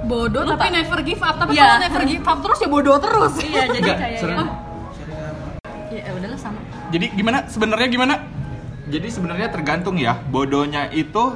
Bodoh 0.00 0.42
Lupa. 0.42 0.62
tapi 0.62 0.70
never 0.72 1.00
give 1.02 1.18
up. 1.18 1.36
Tapi 1.36 1.52
Iya. 1.52 1.62
kalau 1.64 1.78
never 1.80 2.02
give 2.06 2.22
up 2.24 2.38
terus 2.40 2.58
ya 2.60 2.68
bodoh 2.68 2.96
terus. 2.96 3.32
iya 3.40 3.62
jadi 3.66 3.88
kayak 3.92 4.10
serius. 4.16 4.38
yang- 4.38 4.54
ya 5.88 6.00
ya 6.00 6.12
udahlah 6.12 6.38
sama 6.38 6.60
Jadi 6.88 7.06
gimana? 7.12 7.38
Sebenarnya 7.44 7.88
gimana? 7.88 8.14
Jadi 8.86 9.08
sebenarnya 9.10 9.48
tergantung 9.48 9.96
ya. 9.96 10.16
Bodohnya 10.24 10.86
itu 10.88 11.34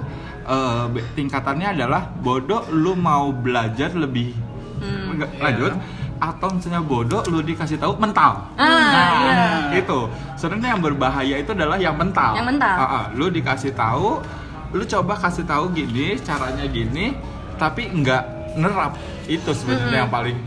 be- 0.88 1.06
tingkatannya 1.12 1.72
adalah 1.72 2.11
bodoh 2.16 2.66
lu 2.68 2.94
mau 2.94 3.30
belajar 3.30 3.92
lebih 3.92 4.34
Hmm. 4.75 5.14
Nggak, 5.14 5.30
Iya. 5.30 5.42
lanjut 5.44 5.72
atau 6.18 6.49
misalnya 6.50 6.80
bodoh 6.80 7.22
lu 7.25 7.38
dikasih 7.40 7.76
tahu 7.76 7.94
mental. 7.96 8.46
ah 8.56 8.66
iya 9.20 9.42
itu 9.72 9.99
sebenarnya 10.34 10.75
yang 10.75 10.82
berbahaya 10.82 11.34
itu 11.37 11.50
adalah 11.50 11.75
yang 11.76 11.94
mental 11.94 12.34
Yang 12.34 12.46
mental. 12.49 12.75
Ah, 12.75 12.87
ah. 12.87 13.04
lu 13.12 13.26
dikasih 13.28 13.72
tahu 13.72 14.18
lu 14.72 14.82
coba 14.84 15.14
kasih 15.16 15.42
tahu 15.42 15.70
gini 15.70 16.18
caranya 16.18 16.62
gini 16.64 17.14
tapi 17.56 17.90
nggak 17.90 18.22
nerap 18.54 18.99
itu 19.25 19.50
sebenarnya 19.52 19.99
yang 20.00 20.11
paling 20.11 20.38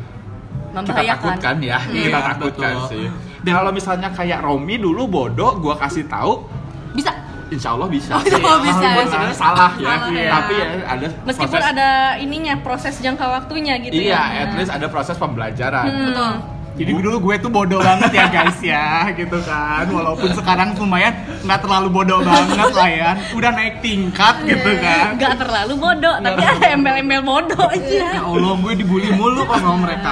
kita 0.75 1.01
takutkan 1.13 1.55
ya 1.61 1.79
kita 1.79 2.07
Iya, 2.09 2.19
takutkan 2.25 2.73
betul. 2.75 2.89
sih 2.89 3.07
dan 3.41 3.51
kalau 3.53 3.71
misalnya 3.71 4.09
kayak 4.09 4.39
Romi 4.41 4.75
dulu 4.75 5.05
bodoh 5.05 5.55
gua 5.57 5.75
kasih 5.77 6.03
tahu 6.05 6.43
bisa 6.91 7.11
Insya 7.53 7.77
Allah 7.77 7.87
bisa. 7.87 8.17
Oh, 8.17 8.21
insya 8.25 8.41
Allah 8.41 8.61
bisa 8.65 8.73
Meskipun 8.81 8.97
ya. 8.97 9.05
sebenarnya 9.05 9.37
salah 9.37 9.71
ya, 9.77 9.85
Salah 9.85 10.09
ya. 10.09 10.29
tapi 10.33 10.53
ya 10.57 10.67
ada 10.89 11.05
Meskipun 11.29 11.53
proses, 11.53 11.71
ada 11.71 11.89
ininya 12.17 12.55
proses 12.65 12.93
jangka 12.97 13.25
waktunya 13.29 13.73
gitu 13.85 13.93
iya, 13.93 14.21
ya. 14.33 14.41
at 14.49 14.51
least 14.57 14.71
ada 14.73 14.87
proses 14.89 15.15
pembelajaran. 15.15 15.85
Hmm. 15.85 16.05
Betul. 16.09 16.33
Jadi 16.75 16.91
dulu 16.91 17.31
gue 17.31 17.35
tuh 17.39 17.47
bodoh 17.47 17.79
banget 17.79 18.11
ya 18.11 18.27
guys 18.27 18.59
ya, 18.59 19.07
gitu 19.15 19.39
kan. 19.47 19.87
Walaupun 19.87 20.27
sekarang 20.35 20.75
lumayan 20.75 21.15
nggak 21.47 21.63
terlalu 21.63 21.87
bodoh 21.87 22.19
banget 22.19 22.71
lah 22.75 22.89
ya. 22.91 23.09
Udah 23.31 23.51
naik 23.55 23.79
tingkat 23.79 24.43
gitu 24.43 24.71
kan. 24.83 25.15
Gak 25.15 25.39
terlalu 25.39 25.79
bodoh, 25.79 26.15
tapi 26.19 26.43
ada 26.43 26.67
embel-embel 26.75 27.23
bodoh 27.23 27.71
Ya 27.71 28.19
aja. 28.19 28.27
Allah, 28.27 28.59
gue 28.59 28.73
dibully 28.75 29.07
mulu 29.15 29.47
kok 29.47 29.55
sama 29.55 29.87
mereka. 29.87 30.11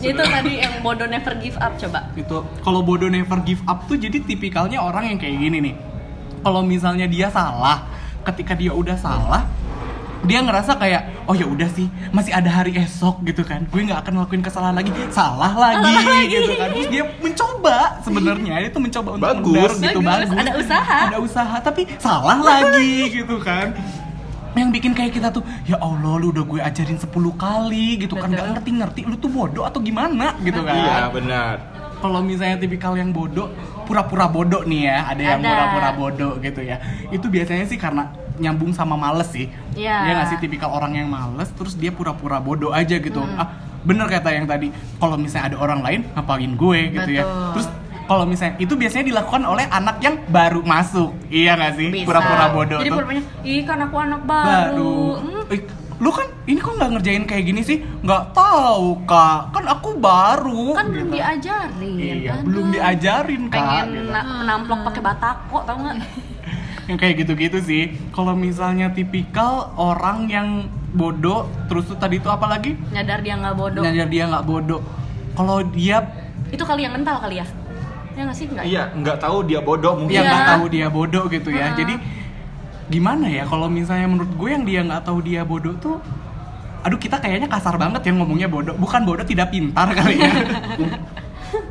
Itu 0.00 0.18
tadi 0.18 0.52
yang 0.58 0.80
bodoh 0.80 1.04
never 1.04 1.36
give 1.36 1.56
up 1.56 1.76
coba. 1.76 2.08
Itu 2.12 2.42
kalau 2.60 2.80
bodoh 2.80 3.06
never 3.06 3.38
give 3.40 3.60
up 3.64 3.84
tuh 3.84 3.94
jadi 3.94 4.18
tipikalnya 4.18 4.80
orang 4.80 5.12
yang 5.12 5.18
kayak 5.18 5.36
gini 5.36 5.58
nih. 5.60 5.76
kalau 6.40 6.64
misalnya 6.64 7.04
dia 7.04 7.28
salah 7.28 7.84
ketika 8.24 8.56
dia 8.56 8.72
udah 8.72 8.96
salah 8.96 9.44
dia 10.20 10.40
ngerasa 10.40 10.76
kayak 10.76 11.24
oh 11.24 11.32
ya 11.32 11.44
udah 11.44 11.68
sih 11.68 11.84
masih 12.12 12.32
ada 12.32 12.48
hari 12.48 12.76
esok 12.76 13.20
gitu 13.24 13.40
kan 13.40 13.64
gue 13.64 13.80
nggak 13.84 14.00
akan 14.00 14.12
ngelakuin 14.20 14.40
kesalahan 14.40 14.76
lagi 14.76 14.88
salah 15.08 15.52
lagi 15.52 15.92
gitu 16.28 16.52
kan 16.56 16.68
terus 16.72 16.88
dia 16.88 17.04
mencoba 17.20 17.76
sebenarnya 18.00 18.52
dia 18.56 18.70
tuh 18.72 18.80
mencoba 18.80 19.08
untuk 19.16 19.28
Bagus. 19.36 19.52
mudar 19.52 19.70
gitu 19.80 20.00
Bagus, 20.00 20.28
bagus 20.28 20.40
ada 20.40 20.52
usaha. 20.56 20.98
ada 21.08 21.18
usaha 21.20 21.56
tapi 21.60 21.82
salah 22.00 22.38
lagi 22.40 22.92
gitu 23.20 23.36
kan 23.36 23.76
yang 24.52 24.68
bikin 24.68 24.92
kayak 24.92 25.12
kita 25.12 25.28
tuh 25.28 25.40
ya 25.62 25.78
Allah 25.78 26.14
lu 26.16 26.30
udah 26.30 26.42
gue 26.42 26.60
ajarin 26.60 26.98
10 26.98 27.06
kali 27.36 27.86
gitu 27.98 28.14
kan 28.14 28.26
Betul. 28.26 28.34
nggak 28.34 28.46
ngerti-ngerti 28.52 29.00
lu 29.04 29.14
tuh 29.14 29.28
bodoh 29.28 29.62
atau 29.62 29.78
gimana 29.78 30.34
gitu 30.40 30.60
kan 30.60 30.74
Iya 30.74 31.00
benar. 31.08 31.54
kalau 31.98 32.18
misalnya 32.20 32.56
tipikal 32.56 32.94
yang 32.94 33.10
bodoh 33.10 33.52
pura-pura 33.84 34.26
bodoh 34.26 34.62
nih 34.62 34.86
ya 34.86 34.98
ada 35.06 35.22
yang 35.22 35.40
pura-pura 35.40 35.90
bodoh 35.92 36.32
gitu 36.38 36.60
ya 36.60 36.76
itu 37.08 37.26
biasanya 37.26 37.64
sih 37.64 37.76
karena 37.76 38.10
nyambung 38.36 38.72
sama 38.72 38.94
males 38.94 39.28
sih 39.28 39.46
Iya. 39.74 39.96
dia 40.02 40.12
nggak 40.16 40.28
sih 40.28 40.38
tipikal 40.40 40.70
orang 40.70 40.96
yang 40.96 41.06
males 41.06 41.50
terus 41.52 41.74
dia 41.74 41.90
pura-pura 41.90 42.38
bodoh 42.38 42.72
aja 42.72 42.96
gitu 42.96 43.20
Hmm. 43.20 43.36
ah 43.36 43.48
bener 43.80 44.06
kata 44.06 44.28
yang 44.30 44.44
tadi 44.44 44.68
kalau 44.96 45.14
misalnya 45.14 45.52
ada 45.52 45.58
orang 45.58 45.80
lain 45.80 46.00
ngapain 46.10 46.52
gue 46.52 46.80
gitu 46.90 47.10
ya 47.12 47.24
Betul. 47.24 47.48
terus 47.54 47.66
kalau 48.10 48.26
misalnya 48.26 48.58
itu 48.58 48.74
biasanya 48.74 49.06
dilakukan 49.06 49.46
oleh 49.46 49.70
anak 49.70 50.02
yang 50.02 50.18
baru 50.26 50.66
masuk 50.66 51.14
iya 51.30 51.54
nggak 51.54 51.72
sih 51.78 51.88
pura-pura 52.02 52.50
bodoh 52.50 52.82
Jadi 52.82 52.90
pura-puranya, 52.90 53.24
ih 53.46 53.62
kan 53.62 53.78
aku 53.80 53.96
anak 53.96 54.22
baru. 54.24 54.50
baru 54.74 54.98
Hmm, 55.22 55.42
lu 56.00 56.10
kan 56.10 56.26
ini 56.42 56.56
kok 56.56 56.74
nggak 56.74 56.90
ngerjain 56.90 57.24
kayak 57.24 57.44
gini 57.44 57.60
sih 57.60 57.78
nggak 58.00 58.32
tahu 58.32 59.04
kak 59.04 59.52
kan 59.52 59.64
aku 59.68 59.94
baru 59.94 60.72
kan 60.72 60.88
belum 60.88 61.06
gitu. 61.06 61.14
diajarin. 61.14 61.94
Iya, 61.94 62.32
Aduh. 62.32 62.42
belum 62.42 62.66
diajarin 62.72 63.42
kak. 63.46 63.60
Pengen 63.60 63.88
gitu. 63.92 64.08
na- 64.08 64.42
namplok 64.42 64.80
pakai 64.88 65.02
batako, 65.04 65.58
tau 65.62 65.76
nggak? 65.76 65.96
Yang 66.88 66.98
kayak 66.98 67.14
gitu-gitu 67.20 67.58
sih. 67.60 67.82
Kalau 68.10 68.32
misalnya 68.32 68.88
tipikal 68.90 69.76
orang 69.76 70.26
yang 70.26 70.48
bodoh, 70.90 71.44
terus 71.68 71.84
tuh 71.84 71.94
tadi 71.94 72.16
tuh 72.16 72.32
apa 72.32 72.48
lagi? 72.48 72.74
Nyadar 72.90 73.20
dia 73.20 73.36
nggak 73.36 73.54
bodoh. 73.54 73.82
Nyadar 73.84 74.08
dia 74.08 74.24
nggak 74.26 74.44
bodoh. 74.44 74.80
Kalau 75.36 75.62
dia 75.68 76.00
Itu 76.48 76.64
kali 76.64 76.82
yang 76.82 76.96
mental 76.96 77.20
kali 77.20 77.38
ya? 77.38 77.46
Ya 78.20 78.28
nggak 78.28 78.36
sih 78.36 78.46
nggak? 78.52 78.64
Iya, 78.68 78.82
nggak 78.92 79.16
tahu 79.16 79.36
dia 79.48 79.60
bodoh 79.64 79.96
mungkin. 79.96 80.12
ya 80.12 80.20
nggak 80.20 80.42
Iya. 80.44 80.50
tahu 80.52 80.64
dia 80.68 80.86
bodoh 80.92 81.24
gitu 81.32 81.48
ya. 81.48 81.72
Jadi 81.72 81.94
gimana 82.86 83.24
ya? 83.32 83.48
Kalau 83.48 83.64
misalnya 83.72 84.12
menurut 84.12 84.32
gue 84.36 84.48
yang 84.52 84.64
dia 84.68 84.80
nggak 84.84 85.08
tahu 85.08 85.24
dia 85.24 85.40
bodoh 85.40 85.72
tuh, 85.80 85.96
aduh 86.80 87.00
kita 87.00 87.16
kayaknya 87.16 87.48
kasar 87.48 87.80
banget 87.80 88.04
ya 88.04 88.12
ngomongnya 88.12 88.44
bodoh. 88.44 88.76
Bukan 88.76 89.08
bodoh 89.08 89.24
tidak 89.24 89.48
pintar 89.48 89.88
kali 89.96 90.20
ya. 90.20 90.28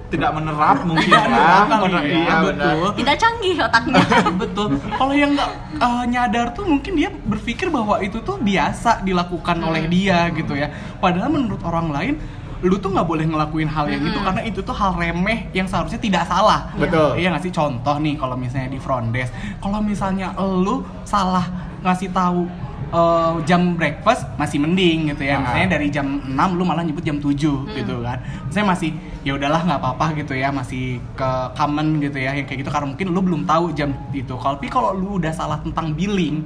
Tidak 0.09 0.31
menerap 0.33 0.81
mungkin 0.83 1.05
Tidak 1.05 1.21
ya. 1.21 1.29
menerap 1.29 1.65
kali 1.69 1.93
ya, 1.93 2.01
Iya, 2.01 2.35
benar. 2.41 2.41
betul. 2.73 2.89
Tidak 2.97 3.15
canggih 3.21 3.55
otaknya. 3.61 4.01
Betul. 4.41 4.67
Kalau 4.89 5.13
yang 5.13 5.31
nggak 5.37 5.51
eh, 5.77 6.03
nyadar 6.09 6.47
tuh 6.51 6.65
mungkin 6.65 6.93
dia 6.97 7.09
berpikir 7.13 7.69
bahwa 7.69 8.01
itu 8.01 8.17
tuh 8.19 8.41
biasa 8.41 9.05
dilakukan 9.05 9.61
oleh 9.61 9.85
dia 9.85 10.33
gitu 10.33 10.57
ya. 10.57 10.73
Padahal 10.97 11.29
menurut 11.29 11.61
orang 11.61 11.93
lain 11.93 12.13
lu 12.59 12.75
tuh 12.75 12.91
nggak 12.91 13.07
boleh 13.07 13.23
ngelakuin 13.23 13.69
hal 13.71 13.87
yang 13.87 14.03
itu 14.03 14.19
karena 14.19 14.41
itu 14.43 14.59
tuh 14.59 14.75
hal 14.75 14.91
remeh 14.99 15.47
yang 15.55 15.63
seharusnya 15.63 15.99
tidak 15.99 16.27
salah. 16.27 16.75
Betul. 16.75 17.15
Iya 17.15 17.31
nggak 17.31 17.43
sih 17.47 17.53
contoh 17.55 17.95
nih 18.03 18.19
kalau 18.19 18.35
misalnya 18.35 18.67
di 18.67 18.79
front 18.79 19.15
desk, 19.15 19.31
kalau 19.63 19.79
misalnya 19.79 20.35
lu 20.35 20.83
salah 21.07 21.47
ngasih 21.79 22.11
tahu 22.11 22.43
eh, 22.91 23.35
jam 23.47 23.79
breakfast 23.79 24.27
masih 24.35 24.59
mending 24.59 25.15
gitu 25.15 25.23
ya. 25.23 25.39
Misalnya 25.39 25.79
dari 25.79 25.87
jam 25.87 26.19
6 26.19 26.35
lu 26.59 26.67
malah 26.67 26.83
nyebut 26.83 27.03
jam 27.03 27.15
7 27.15 27.31
gitu 27.79 27.95
kan. 28.03 28.19
Saya 28.51 28.67
masih 28.67 28.91
ya 29.23 29.39
udahlah 29.39 29.63
nggak 29.63 29.79
apa-apa 29.79 30.19
gitu 30.19 30.35
ya, 30.35 30.51
masih 30.51 30.99
ke 31.15 31.29
common 31.55 32.03
gitu 32.03 32.19
ya 32.19 32.35
yang 32.35 32.43
kayak 32.43 32.59
gitu 32.67 32.71
karena 32.71 32.91
mungkin 32.91 33.07
lu 33.15 33.23
belum 33.23 33.41
tahu 33.47 33.71
jam 33.71 33.95
itu. 34.11 34.35
Kalau 34.35 34.59
tapi 34.59 34.67
kalau 34.67 34.91
lu 34.91 35.15
udah 35.15 35.31
salah 35.31 35.63
tentang 35.63 35.95
billing 35.95 36.43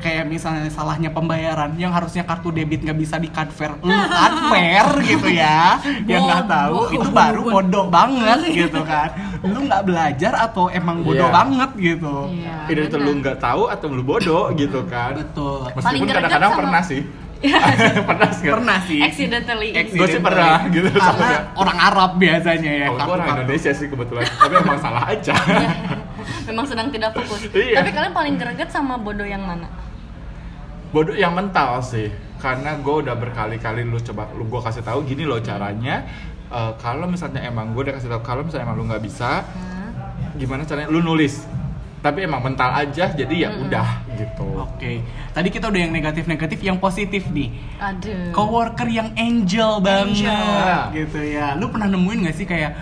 kayak 0.00 0.24
misalnya 0.24 0.66
salahnya 0.66 1.08
pembayaran 1.08 1.72
yang 1.74 1.90
harusnya 1.90 2.20
kartu 2.22 2.48
debit 2.48 2.80
nggak 2.80 2.96
bisa 2.96 3.16
di 3.16 3.28
card 3.28 3.48
fair 3.48 3.76
lu 3.76 3.86
card 3.86 4.36
fair 4.48 4.86
gitu 5.10 5.28
ya 5.28 5.76
yang 6.02 6.24
nggak 6.24 6.44
tahu 6.44 6.76
itu 6.90 7.08
baru 7.08 7.40
bodoh 7.46 7.86
banget 7.86 8.40
gitu 8.50 8.80
kan 8.82 9.12
lu 9.42 9.60
nggak 9.62 9.82
belajar 9.82 10.32
atau 10.40 10.68
emang 10.68 11.00
bodoh 11.00 11.22
Iya. 11.22 11.36
banget 11.36 11.70
gitu 11.76 12.14
Iya. 12.30 12.56
Either 12.66 12.84
itu 12.84 12.94
benar. 12.94 13.06
lu 13.06 13.20
nggak 13.20 13.36
tahu 13.38 13.62
atau 13.66 13.86
lu 13.88 14.02
bodoh 14.02 14.44
gitu 14.52 14.80
kan. 14.84 15.12
betul 15.14 15.68
Paling 15.70 15.76
Meskipun 16.00 16.08
kadang-kadang 16.10 16.50
sama- 16.50 16.60
pernah 16.62 16.82
sih. 16.82 17.02
pernah 17.40 18.28
nggak? 18.30 18.52
pernah 18.52 18.78
sih 18.82 19.00
Accidentally. 19.00 19.68
Gue 19.72 20.06
sih 20.06 20.20
pernah 20.20 20.60
gitu 20.66 20.88
karena 20.90 21.48
orang 21.54 21.78
Arab 21.82 22.10
biasanya 22.16 22.72
ya 22.74 22.86
Oh, 22.88 23.00
orang. 23.00 23.26
Indonesia 23.38 23.72
sih 23.72 23.86
kebetulan, 23.86 24.28
tapi 24.30 24.54
emang 24.54 24.76
salah 24.76 25.08
aja. 25.08 25.32
Memang 26.46 26.66
sedang 26.66 26.92
tidak 26.92 27.10
fokus. 27.12 27.48
Iya. 27.50 27.80
Tapi 27.80 27.90
kalian 27.90 28.12
paling 28.12 28.34
greget 28.36 28.68
sama 28.68 28.96
bodoh 28.96 29.24
yang 29.24 29.40
mana? 29.40 29.72
Bodoh 30.90 31.14
yang 31.14 31.38
mental 31.38 31.78
sih, 31.86 32.10
karena 32.42 32.74
gue 32.74 32.94
udah 33.06 33.14
berkali-kali 33.14 33.86
lu 33.86 34.02
coba, 34.02 34.26
lu 34.34 34.42
gue 34.50 34.58
kasih 34.58 34.82
tahu 34.82 35.06
gini 35.06 35.22
loh 35.22 35.38
caranya. 35.38 36.02
Eh, 36.50 36.72
kalau 36.82 37.06
misalnya 37.06 37.46
emang 37.46 37.70
gue 37.70 37.86
udah 37.86 37.94
kasih 37.94 38.10
tahu, 38.10 38.26
kalau 38.26 38.42
misalnya 38.42 38.66
emang 38.66 38.78
lu 38.82 38.84
nggak 38.90 39.02
bisa, 39.06 39.46
gimana 40.34 40.66
caranya? 40.66 40.90
Lu 40.90 40.98
nulis, 40.98 41.46
tapi 42.02 42.26
emang 42.26 42.42
mental 42.42 42.74
aja, 42.74 43.06
jadi 43.14 43.34
ya 43.46 43.48
udah 43.54 43.88
gitu. 44.18 44.66
Oke, 44.66 45.06
tadi 45.30 45.48
kita 45.54 45.70
udah 45.70 45.78
yang 45.78 45.94
negatif-negatif, 45.94 46.58
yang 46.58 46.82
positif 46.82 47.30
nih. 47.30 47.54
Aduh. 47.78 48.34
Coworker 48.34 48.90
yang 48.90 49.14
angel 49.14 49.78
banget, 49.78 50.26
Angel. 50.26 50.82
gitu 51.06 51.20
ya. 51.22 51.54
Lu 51.54 51.70
pernah 51.70 51.86
nemuin 51.86 52.26
gak 52.26 52.34
sih 52.34 52.50
kayak 52.50 52.72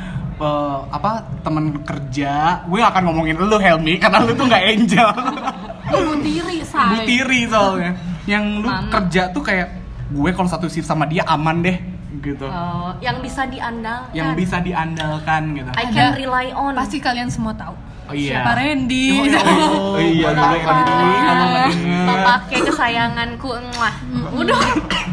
eh, 0.41 0.79
apa 0.89 1.29
temen 1.45 1.85
kerja? 1.85 2.65
Gue 2.65 2.81
gak 2.81 2.97
akan 2.97 3.05
ngomongin 3.13 3.37
lu 3.37 3.59
Helmi, 3.61 4.01
karena 4.01 4.25
lu 4.25 4.33
tuh 4.33 4.49
nggak 4.49 4.65
angel. 4.65 5.09
Ibu 5.89 6.13
tiri, 6.21 6.59
say. 6.65 6.81
Ibu 6.85 6.97
tiri 7.09 7.41
soalnya. 7.49 7.93
Yang 8.29 8.45
lu 8.61 8.69
Mama. 8.69 8.91
kerja 8.93 9.33
tuh 9.33 9.43
kayak 9.45 9.69
gue 10.09 10.31
kalau 10.37 10.49
satu 10.49 10.69
shift 10.69 10.89
sama 10.89 11.05
dia 11.09 11.25
aman 11.25 11.65
deh, 11.65 11.77
gitu. 12.25 12.49
Oh, 12.49 12.93
yang 13.01 13.21
bisa 13.21 13.45
diandalkan. 13.45 14.13
Yang 14.17 14.31
bisa 14.37 14.57
diandalkan 14.61 15.43
gitu. 15.57 15.71
I 15.77 15.85
can 15.93 16.17
rely 16.17 16.53
on. 16.53 16.77
Pasti 16.77 17.01
kalian 17.01 17.29
semua 17.29 17.53
tahu. 17.57 17.77
Oh 18.09 18.17
iya. 18.17 18.41
Siapa 18.41 18.57
Randy? 18.57 19.21
Oh, 19.21 19.25
iya. 19.29 19.41
Oh, 19.45 20.01
iya, 20.01 20.29
kalau 20.33 20.57
nggak 20.65 20.85
denger. 20.89 21.69
Papakai 22.09 22.59
kesayanganku. 22.65 23.49
Mwah. 23.77 23.95
Udah. 24.33 24.61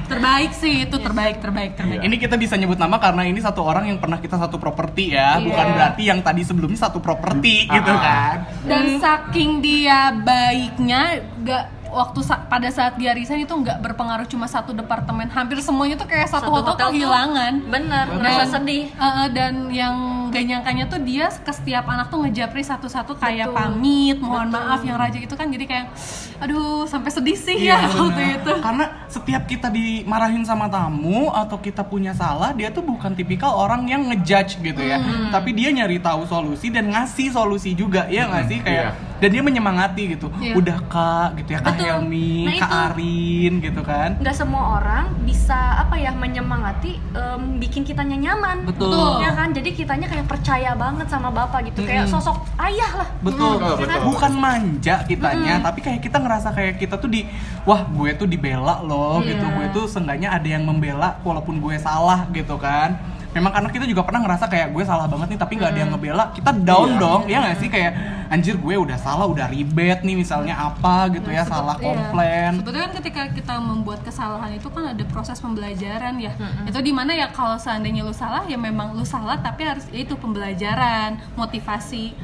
terbaik 0.05 0.53
sih 0.53 0.86
itu 0.86 0.95
terbaik 0.95 1.41
terbaik 1.41 1.74
terbaik. 1.74 2.00
Ini 2.00 2.15
kita 2.15 2.38
bisa 2.38 2.53
nyebut 2.53 2.77
nama 2.77 3.01
karena 3.01 3.25
ini 3.25 3.41
satu 3.41 3.65
orang 3.65 3.89
yang 3.89 3.98
pernah 3.98 4.22
kita 4.22 4.38
satu 4.38 4.55
properti 4.55 5.12
ya, 5.12 5.38
Iya. 5.38 5.43
bukan 5.43 5.67
berarti 5.74 6.03
yang 6.05 6.19
tadi 6.22 6.41
sebelumnya 6.41 6.79
satu 6.79 7.01
properti 7.01 7.65
gitu 7.65 7.89
Ah. 7.89 8.00
kan. 8.00 8.36
Dan 8.63 9.01
saking 9.01 9.60
dia 9.60 10.13
baiknya 10.13 11.01
gak 11.41 11.65
waktu 11.96 12.20
sa- 12.22 12.44
pada 12.46 12.68
saat 12.68 13.00
dia 13.00 13.16
resign 13.16 13.48
itu 13.48 13.56
nggak 13.56 13.80
berpengaruh 13.80 14.28
cuma 14.28 14.46
satu 14.46 14.75
departemen 14.75 15.32
hampir 15.32 15.64
semuanya 15.64 15.96
tuh 15.96 16.12
kayak 16.12 16.28
satu, 16.28 16.52
hotel, 16.52 16.75
tuh 16.75 16.92
kehilangan 16.92 17.54
Bener, 17.72 18.06
merasa 18.12 18.60
sedih. 18.60 18.92
Uh, 19.00 19.06
uh, 19.06 19.28
dan 19.32 19.72
yang 19.72 19.96
gak 20.30 20.44
nyangkanya 20.44 20.86
tuh 20.92 21.00
dia 21.00 21.32
ke 21.32 21.52
setiap 21.56 21.88
anak 21.88 22.12
tuh 22.12 22.20
ngejapri 22.28 22.60
satu-satu 22.60 23.16
kayak 23.16 23.48
Betul. 23.48 23.58
pamit, 23.58 24.18
mohon 24.20 24.52
Betul. 24.52 24.60
maaf 24.60 24.82
yang 24.84 24.98
raja 25.00 25.16
itu 25.16 25.32
kan 25.32 25.48
jadi 25.48 25.64
kayak 25.64 25.88
aduh 26.36 26.84
sampai 26.84 27.08
sedih 27.08 27.38
sih 27.40 27.56
Iya, 27.64 27.80
ya 27.80 27.88
waktu 27.88 28.04
benar. 28.12 28.36
itu. 28.36 28.52
Karena 28.60 28.86
setiap 29.08 29.44
kita 29.48 29.68
dimarahin 29.72 30.44
sama 30.44 30.68
tamu 30.68 31.32
atau 31.32 31.56
kita 31.56 31.88
punya 31.88 32.12
salah, 32.12 32.52
dia 32.52 32.68
tuh 32.68 32.84
bukan 32.84 33.16
tipikal 33.16 33.56
orang 33.56 33.88
yang 33.88 34.04
ngejudge 34.12 34.60
gitu 34.60 34.82
ya. 34.84 35.00
Hmm. 35.00 35.32
Tapi 35.32 35.56
dia 35.56 35.72
nyari 35.72 36.04
tahu 36.04 36.28
solusi 36.28 36.68
dan 36.68 36.92
ngasih 36.92 37.32
solusi 37.32 37.72
juga, 37.72 38.12
ya 38.12 38.28
nggak 38.28 38.46
sih 38.52 38.60
kayak 38.60 38.92
iya. 38.92 39.05
Dan 39.15 39.29
dia 39.29 39.39
menyemangati 39.39 40.03
gitu. 40.12 40.27
Iya. 40.38 40.53
Udah 40.53 40.77
Kak 40.86 41.39
gitu 41.39 41.50
ya, 41.51 41.60
Kak 41.60 41.74
Betul. 41.74 41.88
Helmi, 41.88 42.31
Nah, 42.43 42.53
Kak 42.55 42.67
itu. 42.67 42.84
Arin 42.86 43.53
gitu 43.60 43.81
kan. 43.81 44.10
nggak 44.17 44.36
semua 44.36 44.63
orang 44.75 45.05
bisa 45.22 45.55
apa 45.77 45.95
ya 45.95 46.12
menyemangati 46.12 47.00
em, 47.12 47.41
bikin 47.57 47.81
kitanya 47.81 48.15
nyaman 48.15 48.65
Betul. 48.65 49.19
ya 49.19 49.31
kan 49.31 49.50
jadi 49.50 49.69
kitanya 49.72 50.05
kayak 50.05 50.25
percaya 50.25 50.72
banget 50.74 51.07
sama 51.07 51.29
bapak 51.29 51.65
gitu 51.65 51.81
kayak 51.81 52.05
Mm-mm. 52.05 52.13
sosok 52.13 52.38
ayah 52.60 52.91
lah 52.95 53.10
Betul, 53.22 53.57
Oh, 53.57 53.75
betul. 53.75 54.01
bukan 54.05 54.31
manja 54.34 55.01
kitanya, 55.03 55.60
tapi 55.60 55.79
kayak 55.79 56.00
kita 56.00 56.17
ngerasa 56.17 56.50
kayak 56.51 56.75
kita 56.75 56.95
tuh 56.95 57.07
di, 57.07 57.24
wah 57.63 57.84
gue 57.84 58.12
tuh 58.13 58.25
dibela 58.25 58.81
loh 58.81 59.17
Iya. 59.17 59.34
gitu, 59.34 59.45
gue 59.48 59.65
tuh 59.72 59.86
seenggaknya 59.86 60.29
ada 60.29 60.45
yang 60.45 60.62
membela 60.62 61.17
walaupun 61.22 61.57
gue 61.57 61.75
salah 61.77 62.27
gitu 62.29 62.55
kan. 62.55 62.98
Memang 63.36 63.51
karena 63.51 63.68
kita 63.68 63.84
juga 63.84 64.01
pernah 64.01 64.24
ngerasa 64.24 64.48
kayak 64.48 64.72
gue 64.72 64.84
salah 64.84 65.06
banget 65.06 65.36
nih, 65.36 65.39
tapi 65.39 65.54
nggak 65.60 65.70
ada 65.70 65.80
yang 65.80 65.92
ngebela, 65.92 66.24
kita 66.32 66.51
down 66.56 66.89
Iya. 66.89 67.00
dong, 67.00 67.22
ya 67.27 67.38
nggak 67.44 67.58
sih 67.60 67.68
kayak 67.68 67.92
anjir 68.25 68.56
gue 68.56 68.75
udah 68.75 68.96
salah, 68.96 69.27
udah 69.27 69.46
ribet 69.46 70.01
nih 70.01 70.15
misalnya 70.15 70.56
apa 70.56 71.12
gitu 71.12 71.27
ya, 71.27 71.44
salah 71.44 71.75
Iya. 71.75 71.84
komplain. 71.84 72.51
Sebetulnya 72.58 72.82
kan 72.82 72.94
ketika 72.96 73.22
kita 73.30 73.56
membuat 73.60 74.00
kesalahan 74.01 74.50
itu 74.50 74.68
kan 74.68 74.84
ada 74.88 75.04
proses 75.06 75.38
pembelajaran 75.38 76.15
ya. 76.15 76.32
Itu 76.63 76.80
di 76.80 76.89
mana 76.89 77.12
ya 77.12 77.27
kalau 77.27 77.60
seandainya 77.60 78.01
lu 78.01 78.15
salah 78.15 78.48
ya 78.48 78.56
memang 78.56 78.96
lu 78.96 79.04
salah 79.04 79.36
tapi 79.38 79.62
harus 79.62 79.84
ya 79.92 80.00
itu 80.00 80.15
pembelajaran, 80.15 81.20
motivasi. 81.36 82.15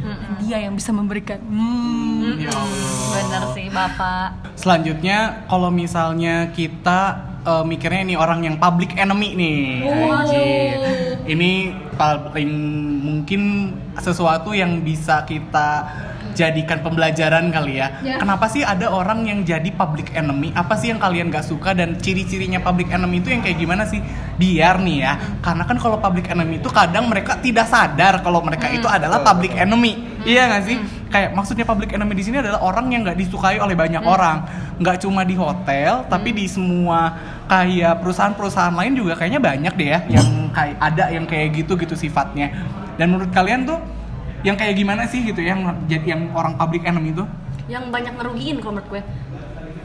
Dia 0.41 0.63
yang 0.63 0.73
bisa 0.73 0.89
memberikan. 0.89 1.43
Hmm. 1.43 2.39
Ya 2.39 2.49
Allah. 2.49 2.89
bener 3.11 3.43
sih 3.51 3.67
bapak 3.67 4.55
Selanjutnya 4.55 5.17
kalau 5.45 5.67
misalnya 5.67 6.47
kita 6.49 7.30
eh, 7.45 7.63
mikirnya 7.65 8.01
ini 8.05 8.15
orang 8.17 8.45
yang 8.45 8.55
public 8.57 8.97
enemy 8.97 9.33
nih. 9.37 9.59
Anjir. 9.89 10.77
Ini 11.25 11.51
paling 11.95 12.51
mungkin 13.01 13.41
sesuatu 13.99 14.57
yang 14.57 14.81
bisa 14.81 15.21
kita 15.25 15.85
jadikan 16.33 16.79
pembelajaran 16.79 17.51
kali 17.51 17.79
ya. 17.79 17.99
Ya. 18.01 18.17
Kenapa 18.17 18.47
sih 18.47 18.63
ada 18.63 18.87
orang 18.89 19.27
yang 19.27 19.43
jadi 19.43 19.67
public 19.75 20.15
enemy? 20.15 20.55
Apa 20.55 20.79
sih 20.79 20.89
yang 20.89 20.99
kalian 20.99 21.27
gak 21.29 21.45
suka 21.45 21.75
dan 21.75 21.99
ciri-cirinya 21.99 22.63
public 22.63 22.89
enemy 22.89 23.19
itu 23.19 23.35
yang 23.35 23.43
kayak 23.43 23.59
gimana 23.59 23.83
sih? 23.85 23.99
Biar 24.39 24.79
nih 24.81 24.97
ya, 25.05 25.13
karena 25.43 25.63
kan 25.67 25.77
kalau 25.77 26.01
public 26.01 26.31
enemy 26.31 26.57
itu 26.57 26.71
kadang 26.71 27.11
mereka 27.11 27.37
tidak 27.37 27.67
sadar 27.69 28.23
kalau 28.25 28.41
mereka 28.41 28.71
itu 28.71 28.87
adalah 28.87 29.21
public 29.21 29.53
enemy. 29.53 30.23
Iya 30.23 30.49
gak 30.49 30.63
sih? 30.65 31.00
Kayak 31.11 31.35
maksudnya 31.35 31.67
public 31.67 31.91
enemy 31.91 32.15
di 32.15 32.23
sini 32.23 32.39
adalah 32.39 32.63
orang 32.63 32.87
yang 32.89 33.03
nggak 33.03 33.19
disukai 33.19 33.59
oleh 33.59 33.75
banyak 33.75 33.99
orang. 34.01 34.47
Nggak 34.79 35.03
cuma 35.03 35.27
di 35.27 35.35
hotel, 35.35 36.07
tapi 36.07 36.31
di 36.31 36.47
semua 36.47 37.19
kayak 37.51 37.99
perusahaan-perusahaan 37.99 38.71
lain 38.71 38.95
juga 38.95 39.19
kayaknya 39.19 39.43
banyak 39.43 39.73
deh 39.75 39.89
ya 39.91 39.99
yang 40.07 40.27
kayak 40.55 40.75
ada 40.79 41.05
yang 41.11 41.25
kayak 41.27 41.51
gitu 41.51 41.75
gitu 41.75 41.99
sifatnya. 41.99 42.55
Dan 42.95 43.11
menurut 43.11 43.35
kalian 43.35 43.67
tuh 43.67 43.77
yang 44.41 44.55
kayak 44.55 44.73
gimana 44.73 45.05
sih 45.05 45.21
gitu 45.21 45.43
yang 45.43 45.61
jadi 45.85 46.17
yang 46.17 46.31
orang 46.33 46.55
public 46.55 46.87
enemy 46.87 47.13
itu? 47.13 47.27
yang 47.71 47.87
banyak 47.87 48.13
ngerugiin 48.19 48.57
kalau 48.59 48.73
menurut 48.75 48.89
gue 48.91 49.01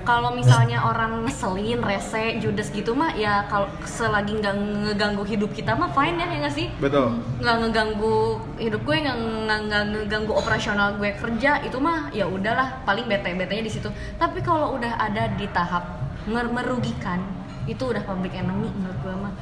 kalau 0.06 0.30
misalnya 0.30 0.86
orang 0.86 1.26
ngeselin, 1.26 1.82
rese, 1.82 2.38
judes 2.38 2.70
gitu 2.70 2.94
mah 2.94 3.10
ya 3.18 3.42
kalau 3.50 3.66
selagi 3.82 4.38
nggak 4.38 4.54
ngeganggu 4.54 5.26
hidup 5.26 5.50
kita 5.50 5.74
mah 5.74 5.90
fine 5.90 6.14
ya 6.14 6.30
ya 6.30 6.38
nggak 6.46 6.54
sih? 6.54 6.70
Betul. 6.78 7.18
nggak 7.42 7.56
ngeganggu 7.66 8.38
hidup 8.62 8.80
gue 8.86 8.96
nggak 9.02 9.18
ngeganggu 9.66 10.32
operasional 10.32 10.94
gue 10.96 11.10
kerja 11.18 11.58
itu 11.66 11.76
mah 11.82 12.14
ya 12.14 12.30
udahlah 12.30 12.86
paling 12.86 13.10
bete 13.10 13.34
betenya 13.34 13.66
di 13.66 13.72
situ. 13.74 13.90
Tapi 14.16 14.40
kalau 14.46 14.78
udah 14.78 14.94
ada 14.94 15.26
di 15.34 15.50
tahap 15.50 15.84
merugikan 16.30 17.20
itu 17.66 17.82
udah 17.82 18.06
public 18.06 18.30
enemy 18.38 18.70
menurut 18.70 18.98
gue 19.02 19.14
mah. 19.18 19.34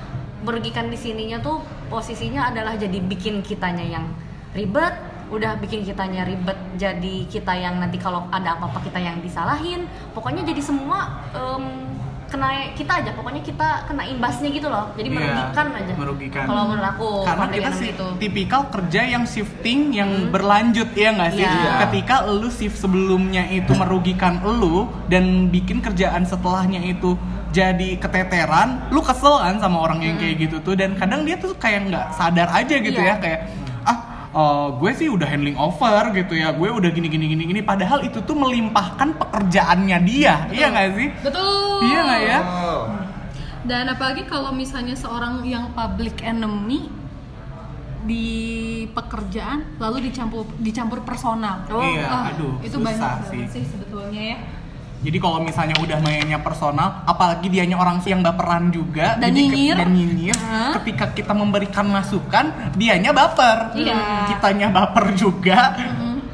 Merugikan 0.48 0.88
di 0.88 0.96
sininya 0.96 1.44
tuh 1.44 1.60
posisinya 1.92 2.48
adalah 2.48 2.72
jadi 2.80 3.04
bikin 3.04 3.44
kitanya 3.44 3.84
yang 3.84 4.08
ribet 4.56 5.13
udah 5.26 5.56
bikin 5.56 5.82
kitanya 5.82 6.22
ribet 6.22 6.56
jadi 6.74 7.14
kita 7.26 7.52
yang 7.52 7.78
nanti 7.78 7.96
kalau 7.96 8.28
ada 8.28 8.54
apa-apa 8.54 8.80
kita 8.80 8.98
yang 8.98 9.18
disalahin 9.18 9.84
pokoknya 10.10 10.42
jadi 10.42 10.60
semua 10.60 11.22
em, 11.30 11.64
kena 12.24 12.50
kita 12.74 12.98
aja 12.98 13.10
pokoknya 13.14 13.40
kita 13.40 13.86
kena 13.86 14.02
imbasnya 14.04 14.50
gitu 14.50 14.66
loh 14.66 14.90
jadi 14.92 15.06
Iya, 15.06 15.14
merugikan 15.14 15.66
aja 15.70 15.92
merugikan. 15.94 16.44
kalau 16.44 16.62
menurut 16.66 16.88
aku 16.88 17.10
Karena 17.22 17.46
kita 17.46 17.70
sih 17.72 17.88
itu 17.90 18.06
tipikal 18.18 18.62
kerja 18.68 19.00
yang 19.06 19.24
shifting 19.24 19.80
yang 19.90 20.10
berlanjut 20.28 20.90
ya 20.92 21.14
nggak 21.14 21.30
sih? 21.32 21.46
Iya. 21.46 21.86
Ketika 21.86 22.26
lu 22.26 22.50
shift 22.50 22.74
sebelumnya 22.74 23.46
itu 23.46 23.70
merugikan 23.72 24.42
lu 24.42 24.90
dan 25.06 25.46
bikin 25.48 25.78
kerjaan 25.78 26.26
setelahnya 26.26 26.82
itu 26.82 27.14
jadi 27.54 28.02
keteteran, 28.02 28.90
lu 28.90 28.98
kesel 28.98 29.38
kan 29.38 29.62
sama 29.62 29.78
orang 29.78 30.02
yang 30.02 30.18
kayak 30.18 30.42
gitu 30.42 30.58
tuh 30.58 30.74
dan 30.74 30.98
kadang 30.98 31.22
dia 31.22 31.38
tuh 31.38 31.54
kayak 31.54 31.86
nggak 31.86 32.06
sadar 32.10 32.50
aja 32.50 32.74
gitu 32.76 32.98
Iya. 32.98 33.14
ya 33.14 33.22
kayak 33.22 33.40
eh, 34.34 34.68
gue 34.74 34.90
sih 34.92 35.06
udah 35.06 35.24
handling 35.24 35.54
over 35.56 36.10
gitu 36.10 36.34
ya 36.34 36.50
gue 36.50 36.66
udah 36.66 36.90
gini 36.90 37.06
gini 37.06 37.26
gini 37.28 37.42
gini 37.46 37.60
padahal 37.62 38.02
itu 38.02 38.18
tuh 38.20 38.34
melimpahkan 38.34 39.14
pekerjaannya 39.14 39.98
dia 40.02 40.50
iya 40.50 40.66
nggak 40.68 40.88
sih 40.92 41.08
Betul. 41.22 41.78
iya 41.86 41.98
nggak 42.02 42.22
ya 42.22 42.40
Oh. 42.44 42.82
Dan 43.64 43.88
apalagi 43.88 44.28
kalau 44.28 44.52
misalnya 44.52 44.92
seorang 44.92 45.40
yang 45.40 45.72
public 45.72 46.20
enemy 46.20 46.92
di 48.04 48.28
pekerjaan 48.92 49.80
lalu 49.80 50.12
dicampur 50.12 50.44
dicampur 50.60 51.00
personal. 51.00 51.64
Oh, 51.72 51.80
iya 51.80 52.04
Ah, 52.04 52.28
aduh 52.28 52.60
itu 52.60 52.76
susah 52.76 52.84
banyak 52.84 53.12
sih 53.32 53.42
sih 53.48 53.64
sebetulnya 53.64 54.22
ya. 54.36 54.38
Jadi 55.04 55.20
kalau 55.20 55.36
misalnya 55.38 55.76
udah 55.76 56.00
mainnya 56.00 56.40
personal, 56.40 57.04
apalagi 57.04 57.46
dianya 57.46 57.76
orang 57.76 58.00
yang 58.02 58.24
baperan 58.24 58.72
juga, 58.72 59.20
Dan 59.20 59.36
nyinyir. 59.36 59.76
dan 59.76 59.92
nyinyir, 59.92 60.36
ketika 60.80 61.12
kita 61.12 61.30
memberikan 61.30 61.84
masukan, 61.86 62.48
dianya 62.72 63.12
baper, 63.12 63.76
Iya. 63.76 64.32
kitanya 64.32 64.72
baper 64.72 65.12
juga, 65.12 65.76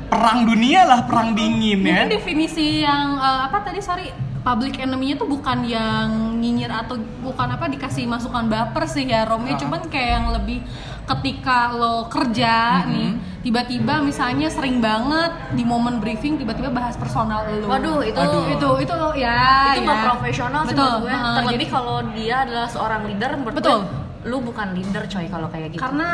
perang 0.06 0.42
dunia 0.44 0.86
lah, 0.86 1.02
perang 1.02 1.34
dingin 1.34 1.82
ya. 1.82 2.06
Mungkin 2.06 2.14
definisi 2.14 2.80
yang 2.80 3.18
eh, 3.18 3.40
apa 3.44 3.58
tadi 3.60 3.78
sorry 3.78 4.06
public 4.40 4.78
enemy-nya 4.78 5.18
tuh 5.18 5.28
bukan 5.28 5.62
yang 5.62 6.08
nyinyir 6.38 6.70
atau 6.72 6.94
bukan 7.20 7.50
apa 7.50 7.66
dikasih 7.66 8.06
masukan 8.06 8.46
baper 8.46 8.86
sih 8.86 9.04
ya 9.04 9.22
Romi, 9.24 9.52
Ah. 9.52 9.58
cuman 9.58 9.82
kayak 9.84 10.10
yang 10.14 10.26
lebih 10.32 10.62
ketika 11.04 11.74
lo 11.74 12.06
kerja 12.06 12.80
Mm-hmm. 12.80 12.88
nih 12.88 13.10
tiba-tiba 13.40 14.04
misalnya 14.04 14.48
sering 14.48 14.78
banget 14.78 15.32
di 15.52 15.64
momen 15.64 15.96
briefing 15.96 16.36
tiba-tiba 16.36 16.68
bahas 16.68 16.92
personal 16.94 17.48
lo. 17.48 17.66
Waduh, 17.66 18.04
itu 18.04 18.14
Aduh. 18.14 18.44
itu 18.46 18.68
itu 18.84 18.94
ya 19.16 19.72
itu 19.74 19.88
ya. 19.88 20.04
profesional 20.04 20.62
sih 20.62 20.76
menurut 20.76 21.00
gue 21.00 21.08
Heeh, 21.08 21.34
terlebih 21.34 21.50
jadi 21.50 21.66
kalau 21.66 21.96
dia 22.12 22.36
adalah 22.44 22.68
seorang 22.68 23.02
leader 23.08 23.30
menurut 23.34 23.56
Betul. 23.56 23.78
gue, 23.80 24.28
lu 24.28 24.36
bukan 24.44 24.66
leader 24.76 25.04
coy 25.08 25.26
kalau 25.26 25.48
kayak 25.48 25.72
gitu 25.72 25.80
karena 25.80 26.08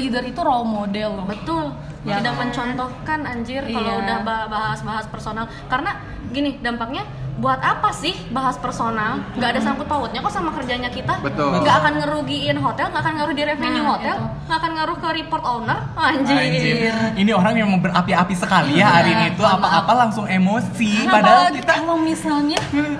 leader 0.00 0.24
itu 0.24 0.40
role 0.40 0.64
model 0.64 1.10
loh. 1.14 1.26
betul 1.28 1.64
Ya 2.06 2.16
tidak 2.16 2.32
kan? 2.32 2.40
mencontohkan 2.40 3.20
anjir 3.26 3.62
kalau 3.68 3.92
Iya. 3.92 4.00
udah 4.00 4.18
ba- 4.24 4.48
bahas-bahas 4.48 5.04
personal 5.06 5.44
karena 5.68 6.00
gini 6.30 6.56
dampaknya 6.58 7.04
buat 7.38 7.58
apa 7.58 7.90
sih 7.92 8.14
bahas 8.28 8.54
personal? 8.56 9.22
Nggak 9.32 9.48
ada 9.48 9.60
sangkut 9.60 9.86
pautnya 9.86 10.18
kok 10.18 10.30
sama 10.30 10.50
kerjanya 10.50 10.88
kita. 10.88 11.18
Betul. 11.20 11.58
nggak 11.58 11.76
akan 11.76 11.92
ngerugiin 11.96 12.58
hotel 12.58 12.86
nggak 12.88 13.00
akan 13.00 13.14
ngaruh 13.14 13.32
di 13.32 13.44
revenue 13.44 13.78
Nah, 13.78 13.90
hotel 13.92 14.14
itu. 14.14 14.26
nggak 14.44 14.58
akan 14.58 14.72
ngaruh 14.74 14.96
ke 14.96 15.08
report 15.16 15.44
owner. 15.44 15.78
Anjir, 15.94 16.34
Anjir. 16.34 16.76
Ini 17.14 17.30
orang 17.32 17.54
yang 17.54 17.68
mau 17.68 17.78
berapi-api 17.78 18.34
sekali 18.34 18.76
ya 18.76 18.90
hari 18.92 19.08
Iya, 19.08 19.18
ini 19.20 19.26
tuh 19.32 19.44
mohon 19.44 19.58
apa-apa 19.58 19.92
langsung 19.96 20.26
emosi, 20.26 21.06
padahal 21.06 21.50
kita 21.50 21.72
kalau 21.76 21.96
misalnya 21.96 22.58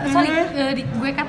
sorry 0.08 0.30
eh, 0.30 0.72
di- 0.74 0.86
gue 0.88 1.10
kan 1.12 1.26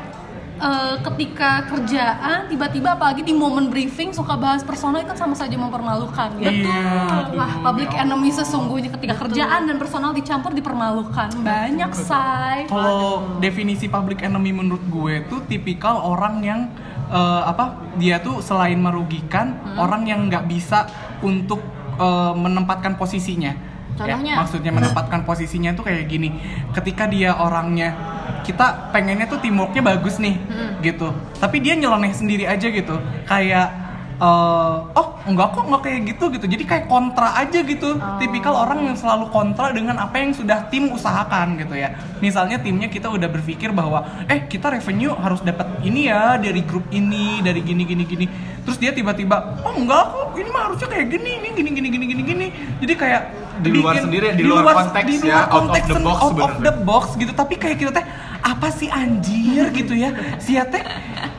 eh, 0.60 0.96
ketika 1.02 1.66
kerjaan 1.66 2.46
tiba-tiba 2.48 2.94
apalagi 2.94 3.24
di 3.24 3.32
momen 3.32 3.72
briefing 3.72 4.12
suka 4.12 4.36
bahas 4.36 4.62
personal 4.62 5.00
itu 5.02 5.10
kan 5.10 5.18
sama 5.18 5.36
saja 5.36 5.56
mempermalukan 5.56 6.36
ya. 6.38 6.52
Iya, 6.52 7.34
Wah, 7.34 7.54
public 7.64 7.96
ya 7.96 8.04
enemy 8.04 8.30
sesungguhnya 8.30 8.92
ketika 8.94 9.16
kerjaan 9.26 9.66
dan 9.66 9.80
personal 9.80 10.12
dicampur 10.12 10.52
dipermalukan. 10.52 11.32
Banyak 11.40 11.92
say. 11.96 12.68
Kalau 12.68 13.40
definisi 13.40 13.88
public 13.88 14.22
enemy 14.22 14.52
menurut 14.52 14.84
gue 14.88 15.26
tuh 15.26 15.42
tipikal 15.48 15.98
orang 16.04 16.44
yang 16.44 16.60
eh, 17.10 17.42
apa? 17.48 17.96
Dia 17.98 18.20
tuh 18.20 18.44
selain 18.44 18.78
merugikan 18.78 19.56
Hmm. 19.60 19.80
orang 19.80 20.04
yang 20.06 20.28
nggak 20.28 20.46
bisa 20.46 20.86
untuk 21.24 21.64
eh, 21.96 22.34
menempatkan 22.36 22.96
posisinya. 22.96 23.72
Ya, 24.00 24.16
maksudnya 24.16 24.72
menempatkan 24.72 25.28
posisinya 25.28 25.76
tuh 25.76 25.84
kayak 25.84 26.08
gini. 26.08 26.32
Ketika 26.72 27.04
dia 27.12 27.36
orangnya 27.36 27.92
kita 28.42 28.66
pengennya 28.90 29.26
tuh 29.26 29.38
teamworknya 29.38 29.82
bagus 29.82 30.18
nih, 30.18 30.36
Hmm. 30.40 30.80
gitu. 30.80 31.08
Tapi 31.36 31.58
dia 31.60 31.74
nyeleneh 31.74 32.12
sendiri 32.12 32.44
aja 32.44 32.68
gitu. 32.68 32.96
Kayak 33.24 33.88
eh, 34.20 34.76
oh 34.92 35.08
enggak 35.24 35.48
kok 35.50 35.64
nggak 35.64 35.82
kayak 35.82 36.00
gitu 36.06 36.28
gitu 36.30 36.46
jadi 36.46 36.64
kayak 36.66 36.86
kontra 36.88 37.32
aja 37.34 37.60
gitu 37.62 37.96
Oh. 37.96 38.20
tipikal 38.20 38.52
orang 38.58 38.84
yang 38.84 38.92
selalu 38.94 39.30
kontra 39.30 39.72
dengan 39.72 39.96
apa 39.96 40.20
yang 40.20 40.36
sudah 40.36 40.68
tim 40.68 40.92
usahakan 40.92 41.56
gitu 41.56 41.72
ya 41.74 41.96
misalnya 42.20 42.60
timnya 42.60 42.88
kita 42.88 43.08
udah 43.08 43.30
berpikir 43.30 43.72
bahwa 43.72 44.04
eh 44.26 44.44
kita 44.44 44.76
revenue 44.76 45.16
harus 45.16 45.40
dapat 45.40 45.72
ini 45.82 46.12
ya 46.12 46.36
dari 46.36 46.60
grup 46.62 46.84
ini 46.90 47.40
dari 47.40 47.64
gini 47.64 47.88
gini 47.88 48.04
gini 48.04 48.26
terus 48.60 48.76
dia 48.76 48.92
tiba-tiba 48.92 49.64
oh 49.64 49.72
enggak 49.74 50.04
kok 50.06 50.36
ini 50.36 50.50
mah 50.50 50.62
harusnya 50.68 50.88
kayak 50.90 51.08
gini 51.10 51.32
ini 51.38 51.48
gini 51.54 51.70
gini 51.72 51.88
gini 51.90 52.06
gini 52.06 52.22
gini 52.26 52.48
jadi 52.78 52.94
kayak 52.98 53.22
Di 53.60 53.70
luar 53.70 53.92
bikin- 53.92 54.04
sendiri, 54.04 54.28
di 54.34 54.44
luar 54.44 54.64
konteks 54.74 55.04
di 55.06 55.16
ya, 55.20 55.24
luar 55.26 55.36
out 55.38 55.48
of 55.48 55.52
konteks 55.54 55.86
the 55.86 55.96
box 55.98 56.18
out 56.18 56.40
of 56.40 56.54
the 56.60 56.74
box 56.82 57.04
gitu 57.16 57.32
tapi 57.34 57.56
kayak 57.56 57.76
kita 57.78 57.92
teh 57.94 58.06
apa 58.42 58.68
sih 58.70 58.88
anjir 58.88 59.68
gitu 59.70 59.92
ya 59.92 60.10
siate 60.38 60.80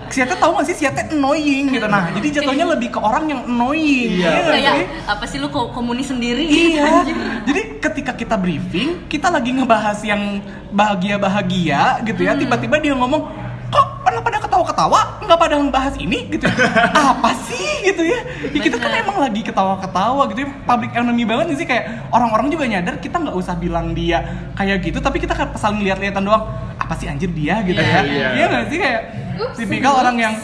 siate 0.06 0.34
tahu 0.34 0.52
gak 0.54 0.66
sih 0.66 0.76
siate 0.76 1.08
annoying 1.08 1.70
gitu 1.70 1.86
nah 1.86 2.10
jadi 2.10 2.28
jatuhnya 2.36 2.66
lebih 2.68 2.90
ke 2.90 2.98
orang 2.98 3.24
yang 3.26 3.40
annoying 3.44 4.18
Iya. 4.18 4.30
Kayak 4.44 4.74
sih? 4.74 4.86
apa 5.06 5.24
sih 5.24 5.38
lu 5.38 5.48
ko- 5.48 5.70
komunis 5.70 6.08
sendiri 6.08 6.44
Iya. 6.44 7.06
Jadi 7.42 7.60
ketika 7.80 8.12
kita 8.12 8.36
briefing, 8.36 9.06
kita 9.06 9.28
lagi 9.28 9.50
ngebahas 9.50 9.96
yang 10.02 10.44
bahagia-bahagia 10.70 12.04
gitu 12.04 12.20
ya. 12.20 12.36
Tiba-tiba 12.36 12.76
dia 12.76 12.92
ngomong, 12.92 13.22
kok 13.66 13.86
pada 14.00 14.20
pada 14.20 14.38
ketawa-ketawa, 14.38 15.00
nggak 15.20 15.38
pada 15.38 15.54
ngebahas 15.56 15.94
ini 15.96 16.28
gitu. 16.28 16.44
ya. 16.44 16.54
Apa 17.10 17.32
sih 17.42 17.66
gitu 17.82 18.04
ya? 18.04 18.20
Ya, 18.46 18.60
kita 18.60 18.76
kan 18.76 18.92
emang 18.92 19.16
lagi 19.18 19.40
ketawa-ketawa 19.40 20.28
gitu 20.28 20.44
ya. 20.44 20.48
Public 20.62 20.90
enemy 20.92 21.24
banget 21.24 21.46
nih 21.48 21.56
sih 21.56 21.66
kayak 21.66 21.84
orang-orang 22.10 22.46
juga 22.48 22.64
nyadar 22.66 22.94
kita 22.98 23.16
nggak 23.16 23.34
usah 23.34 23.54
bilang 23.54 23.92
dia 23.92 24.20
kayak 24.54 24.82
gitu, 24.82 24.98
tapi 25.00 25.18
kita 25.18 25.32
kan 25.32 25.50
saling 25.56 25.80
lihat-lihatan 25.80 26.22
doang. 26.22 26.44
Apa 26.90 26.98
sih 26.98 27.07
anjir 27.07 27.31
dia? 27.31 27.62
gitu 27.62 27.79
ya? 27.79 28.03
Iya, 28.03 28.03
iya. 28.03 28.29
Iya 28.35 28.44
nggak 28.50 28.64
sih? 28.66 28.79
Kayak 28.83 29.03
Ups, 29.38 29.57
tipikal 29.62 29.94
orang 29.94 30.16
yang 30.18 30.35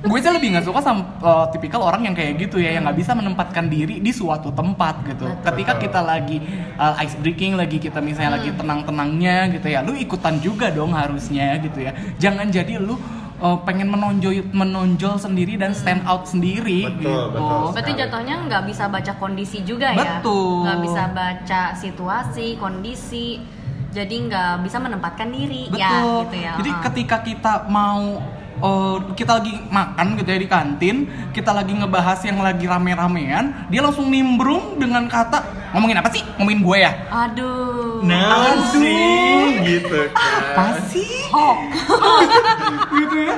gue 0.00 0.18
sih 0.20 0.32
lebih 0.32 0.48
nggak 0.52 0.64
suka 0.64 0.80
sama 0.80 1.02
uh, 1.20 1.48
tipikal 1.52 1.80
orang 1.84 2.08
yang 2.08 2.12
kayak 2.16 2.36
gitu 2.40 2.56
ya 2.56 2.72
yang 2.76 2.84
nggak 2.88 3.00
bisa 3.00 3.12
menempatkan 3.16 3.68
diri 3.72 3.96
di 4.00 4.12
suatu 4.12 4.52
tempat 4.52 5.08
gitu. 5.08 5.24
Ketika 5.40 5.80
kita 5.80 6.00
lagi 6.04 6.40
uh, 6.76 7.00
ice 7.00 7.16
breaking 7.20 7.56
lagi 7.56 7.80
kita 7.80 8.00
misalnya 8.04 8.36
lagi 8.40 8.52
tenang-tenangnya 8.52 9.56
gitu 9.56 9.72
ya 9.72 9.80
lu 9.80 9.96
ikutan 9.96 10.36
juga 10.44 10.68
dong 10.68 10.92
harusnya 10.92 11.56
gitu 11.64 11.80
ya. 11.80 11.96
Jangan 12.16 12.52
jadi 12.52 12.76
lu 12.76 13.00
uh, 13.40 13.58
pengen 13.64 13.88
menonjol 13.88 14.52
menonjol 14.52 15.16
sendiri 15.16 15.56
dan 15.56 15.72
stand 15.72 16.04
out 16.04 16.28
sendiri 16.28 16.88
Betul, 16.88 17.04
gitu. 17.04 17.16
betul. 17.36 17.60
Berarti 17.72 17.92
jatuhnya 17.96 18.36
nggak 18.48 18.62
bisa 18.68 18.84
baca 18.88 19.12
kondisi 19.16 19.58
juga 19.64 19.88
ya? 19.92 20.20
Betul. 20.20 20.64
Nggak 20.64 20.78
bisa 20.84 21.02
baca 21.12 21.62
situasi, 21.76 22.46
kondisi, 22.60 23.40
jadi 23.90 24.14
nggak 24.30 24.52
bisa 24.62 24.78
menempatkan 24.78 25.28
diri 25.34 25.66
Betul. 25.66 25.82
ya 25.82 25.90
gitu 26.24 26.36
ya. 26.38 26.52
Jadi 26.62 26.70
Heeh. 26.70 26.82
ketika 26.86 27.16
kita 27.26 27.52
mau 27.66 28.22
eh, 28.60 28.96
kita 29.18 29.42
lagi 29.42 29.54
makan 29.66 30.06
gitu 30.14 30.28
ya 30.30 30.38
di 30.38 30.48
kantin, 30.48 30.96
kita 31.34 31.50
lagi 31.50 31.74
ngebahas 31.74 32.22
yang 32.22 32.38
lagi 32.38 32.70
rame-ramean, 32.70 33.66
dia 33.66 33.80
langsung 33.82 34.06
nimbrung 34.06 34.78
dengan 34.78 35.10
kata 35.10 35.42
ngomongin 35.74 35.98
apa 35.98 36.08
sih? 36.14 36.22
Ngomongin 36.38 36.60
gue 36.62 36.76
ya? 36.78 36.92
Aduh. 37.10 38.02
Nah 38.06 38.56
Aduh. 38.56 38.78
sih, 38.78 39.60
gitu 39.66 40.08
Apa 40.14 40.72
kan. 40.72 40.74
sih? 40.88 41.10
gitu 42.96 43.16
ya. 43.26 43.34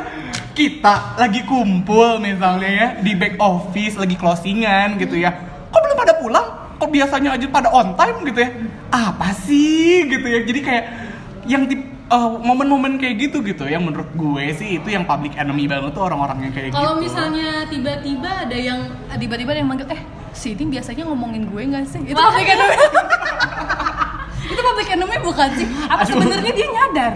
Kita 0.52 1.16
lagi 1.16 1.48
kumpul 1.48 2.20
misalnya 2.20 2.68
ya 2.68 2.88
di 3.00 3.16
back 3.16 3.40
office 3.40 3.96
lagi 3.96 4.20
closingan 4.20 5.00
gitu 5.00 5.16
ya. 5.16 5.32
Kok 5.72 5.80
belum 5.80 5.96
pada 5.96 6.14
pulang? 6.20 6.62
Kok 6.83 6.90
biasanya 6.90 7.38
aja 7.38 7.47
pada 7.47 7.71
on 7.71 7.95
time 7.95 8.27
gitu 8.27 8.42
ya? 8.42 8.51
Apa 8.90 9.31
sih 9.47 10.03
gitu 10.11 10.27
ya? 10.27 10.42
Jadi 10.42 10.61
kayak 10.66 10.85
yang 11.47 11.71
tip 11.71 11.79
eh, 12.11 12.31
momen-momen 12.42 12.99
kayak 12.99 13.23
gitu 13.23 13.38
gitu 13.47 13.71
yang 13.71 13.87
menurut 13.87 14.11
gue 14.18 14.51
sih 14.59 14.83
itu 14.83 14.90
yang 14.90 15.07
public 15.07 15.38
enemy 15.38 15.71
banget 15.71 15.95
tuh 15.95 16.03
orang-orang 16.11 16.51
yang 16.51 16.53
kayak 16.53 16.75
gitu. 16.75 16.83
Kalau 16.83 16.99
misalnya 16.99 17.71
tiba-tiba 17.71 18.51
ada 18.51 18.59
yang 18.59 18.90
tiba-tiba 19.14 19.55
ada 19.55 19.61
yang 19.62 19.71
manggil, 19.71 19.87
eh 19.95 20.03
si 20.35 20.59
ini 20.59 20.75
biasanya 20.75 21.07
ngomongin 21.07 21.47
gue 21.47 21.62
nggak 21.71 21.87
sih? 21.87 22.03
Itu 22.03 22.18
public 22.18 22.51
enemy. 22.51 22.77
Itu 24.62 24.70
public 24.70 24.88
enemy 24.94 25.16
bukan 25.18 25.48
sih? 25.59 25.66
Apa 25.90 26.03
sebenarnya 26.07 26.53
dia 26.55 26.68
nyadar? 26.70 27.12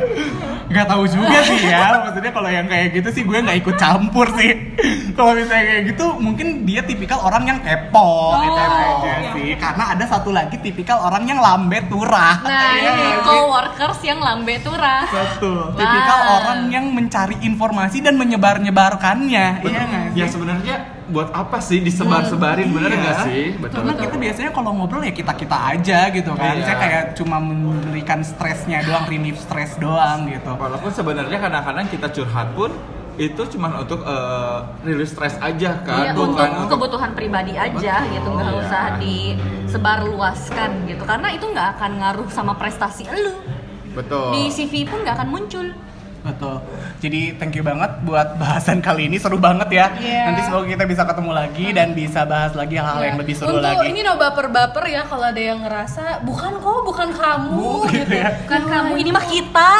nggak 0.66 0.86
tahu 0.90 1.04
juga 1.06 1.38
sih 1.46 1.62
ya 1.62 1.94
maksudnya 2.02 2.32
kalau 2.34 2.50
yang 2.50 2.66
kayak 2.66 2.90
gitu 2.98 3.08
sih 3.14 3.22
gue 3.22 3.38
nggak 3.38 3.58
ikut 3.62 3.76
campur 3.78 4.26
sih 4.34 4.50
kalau 5.14 5.38
misalnya 5.38 5.62
kayak 5.62 5.82
gitu 5.94 6.04
mungkin 6.18 6.66
dia 6.66 6.82
tipikal 6.82 7.22
orang 7.22 7.46
yang 7.46 7.58
kepo 7.62 8.34
gitu 8.42 8.58
aja 8.58 8.74
iya. 9.06 9.30
sih 9.30 9.50
karena 9.62 9.84
ada 9.94 10.04
satu 10.10 10.34
lagi 10.34 10.58
tipikal 10.58 10.98
orang 11.06 11.22
yang 11.30 11.38
lambe 11.38 11.78
turah 11.86 12.42
Nah, 12.42 12.74
Iya 12.82 12.90
ini 12.98 13.14
coworkers 13.22 14.00
yang 14.02 14.18
lambe 14.18 14.58
turah. 14.60 15.06
betul 15.06 15.70
Wah. 15.70 15.78
tipikal 15.78 16.20
orang 16.42 16.60
yang 16.68 16.90
mencari 16.90 17.38
informasi 17.46 18.02
dan 18.02 18.18
menyebar-nyebarkannya 18.18 19.46
iya 19.62 19.82
Ya 20.18 20.26
sebenarnya 20.26 20.95
buat 21.06 21.30
apa 21.30 21.58
sih 21.58 21.78
disebar-sebarin 21.80 22.66
bener 22.68 22.90
Iya. 22.90 22.98
nggak 22.98 23.16
sih? 23.24 23.44
Betul. 23.56 23.76
Karena 23.78 23.92
kita 23.96 24.16
biasanya 24.16 24.50
kalau 24.50 24.70
ngobrol 24.72 25.00
ya 25.00 25.12
kita 25.12 25.32
kita 25.32 25.54
aja 25.54 25.98
gitu 26.10 26.30
kan. 26.32 26.52
Iya. 26.52 26.64
Saya 26.64 26.76
kayak 26.76 27.04
cuma 27.14 27.36
memberikan 27.38 28.20
stresnya 28.20 28.82
doang, 28.82 29.06
relief 29.06 29.38
stres 29.38 29.76
doang 29.76 30.26
gitu. 30.26 30.50
Walaupun 30.50 30.90
sebenarnya 30.90 31.38
kadang-kadang 31.38 31.86
kita 31.86 32.06
curhat 32.10 32.50
pun 32.52 32.74
itu 33.16 33.42
cuma 33.48 33.80
untuk 33.80 34.02
eh, 34.02 34.56
rilis 34.84 35.08
stres 35.08 35.40
aja 35.40 35.80
kan, 35.80 36.04
Iya, 36.04 36.12
untuk 36.12 36.36
bukan 36.36 36.48
untuk 36.58 36.68
kebutuhan 36.76 37.10
pribadi 37.12 37.56
aja 37.56 38.04
gitu, 38.04 38.28
nggak 38.28 38.50
Iya. 38.50 38.60
usah 38.60 38.84
disebarluaskan 39.00 40.70
gitu. 40.86 41.02
Karena 41.02 41.28
itu 41.30 41.44
nggak 41.46 41.68
akan 41.76 41.90
ngaruh 41.96 42.28
sama 42.28 42.52
prestasi 42.54 43.08
lu. 43.08 43.34
betul. 43.96 44.28
Di 44.28 44.52
CV 44.52 44.84
pun 44.84 45.00
nggak 45.00 45.16
akan 45.16 45.28
muncul. 45.32 45.66
Betul. 46.26 46.56
Jadi 46.98 47.38
thank 47.38 47.54
you 47.54 47.62
banget 47.62 48.02
buat 48.02 48.34
bahasan 48.34 48.82
kali 48.82 49.06
ini 49.06 49.16
seru 49.22 49.38
banget 49.38 49.70
ya. 49.70 49.86
Iya. 49.94 50.22
Nanti 50.30 50.40
semoga 50.50 50.66
kita 50.66 50.84
bisa 50.84 51.02
ketemu 51.06 51.30
lagi 51.30 51.66
dan 51.70 51.88
bisa 51.94 52.20
bahas 52.26 52.52
lagi 52.58 52.74
hal-hal 52.74 53.02
yang 53.06 53.18
lebih 53.22 53.34
seru 53.38 53.56
Untuk 53.56 53.62
lagi. 53.62 53.86
ini 53.94 54.00
no 54.02 54.18
baper-baper 54.18 54.84
ya 54.90 55.06
kalau 55.06 55.26
ada 55.30 55.38
yang 55.38 55.62
ngerasa 55.62 56.26
bukan 56.26 56.52
kok, 56.58 56.80
bukan 56.82 57.08
kamu 57.14 57.54
Bu, 57.54 57.86
gitu 57.88 58.14
ya. 58.14 58.30
Bukan 58.42 58.62
kamu, 58.66 58.92
ini 58.98 59.10
mah 59.14 59.24
kita. 59.24 59.70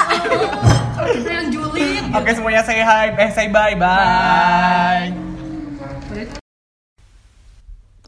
Kita 0.97 1.29
yang 1.29 1.49
julid. 1.51 2.03
Oke 2.15 2.31
semuanya 2.33 2.63
say 2.63 2.81
hi, 2.81 3.13
eh 3.19 3.31
say 3.35 3.51
bye 3.51 3.75
bye. 3.75 5.26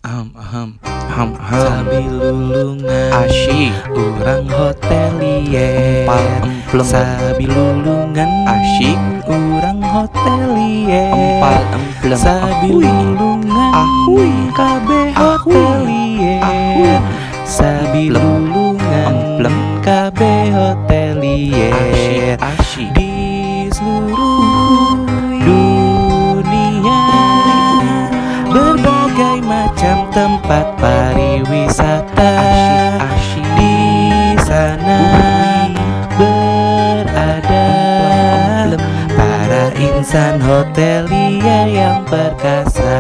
Aham, 0.09 0.33
aham, 0.41 0.69
aham, 0.81 1.31
aham. 1.37 1.61
Sambil 1.69 2.09
lulungan 2.09 3.13
Asyik. 3.13 3.77
Urang 3.93 4.49
hotelier 4.49 6.09
Empal 6.09 6.49
emplem 6.49 6.87
Sambil 6.89 7.53
lulungan 7.53 8.31
Asyik. 8.49 8.97
Urang 9.29 9.85
hotelier 9.85 11.13
Empal 11.13 11.61
emplem 11.77 12.17
Sambil 12.17 12.73
Ahui. 12.73 12.89
lulungan 12.89 13.73
Ahui. 13.77 14.33
Ahui. 14.57 15.13
hotelier 15.13 16.41
Ahui. 16.41 16.89
Emplem. 16.89 18.09
lulungan 18.17 19.13
Emplem. 19.13 19.57
Kabeh 19.85 20.49
hotelier 20.57 21.77
Asyik 21.77 22.41
Asyik 22.41 23.18
tempat 30.19 30.67
pariwisata 30.83 32.35
asyik, 33.07 33.39
asyik. 33.39 33.47
di 33.55 34.35
sana 34.43 34.99
berada 36.19 37.71
para 39.15 39.71
insan 39.79 40.43
hotelia 40.43 41.71
yang 41.71 42.03
perkasa. 42.11 42.99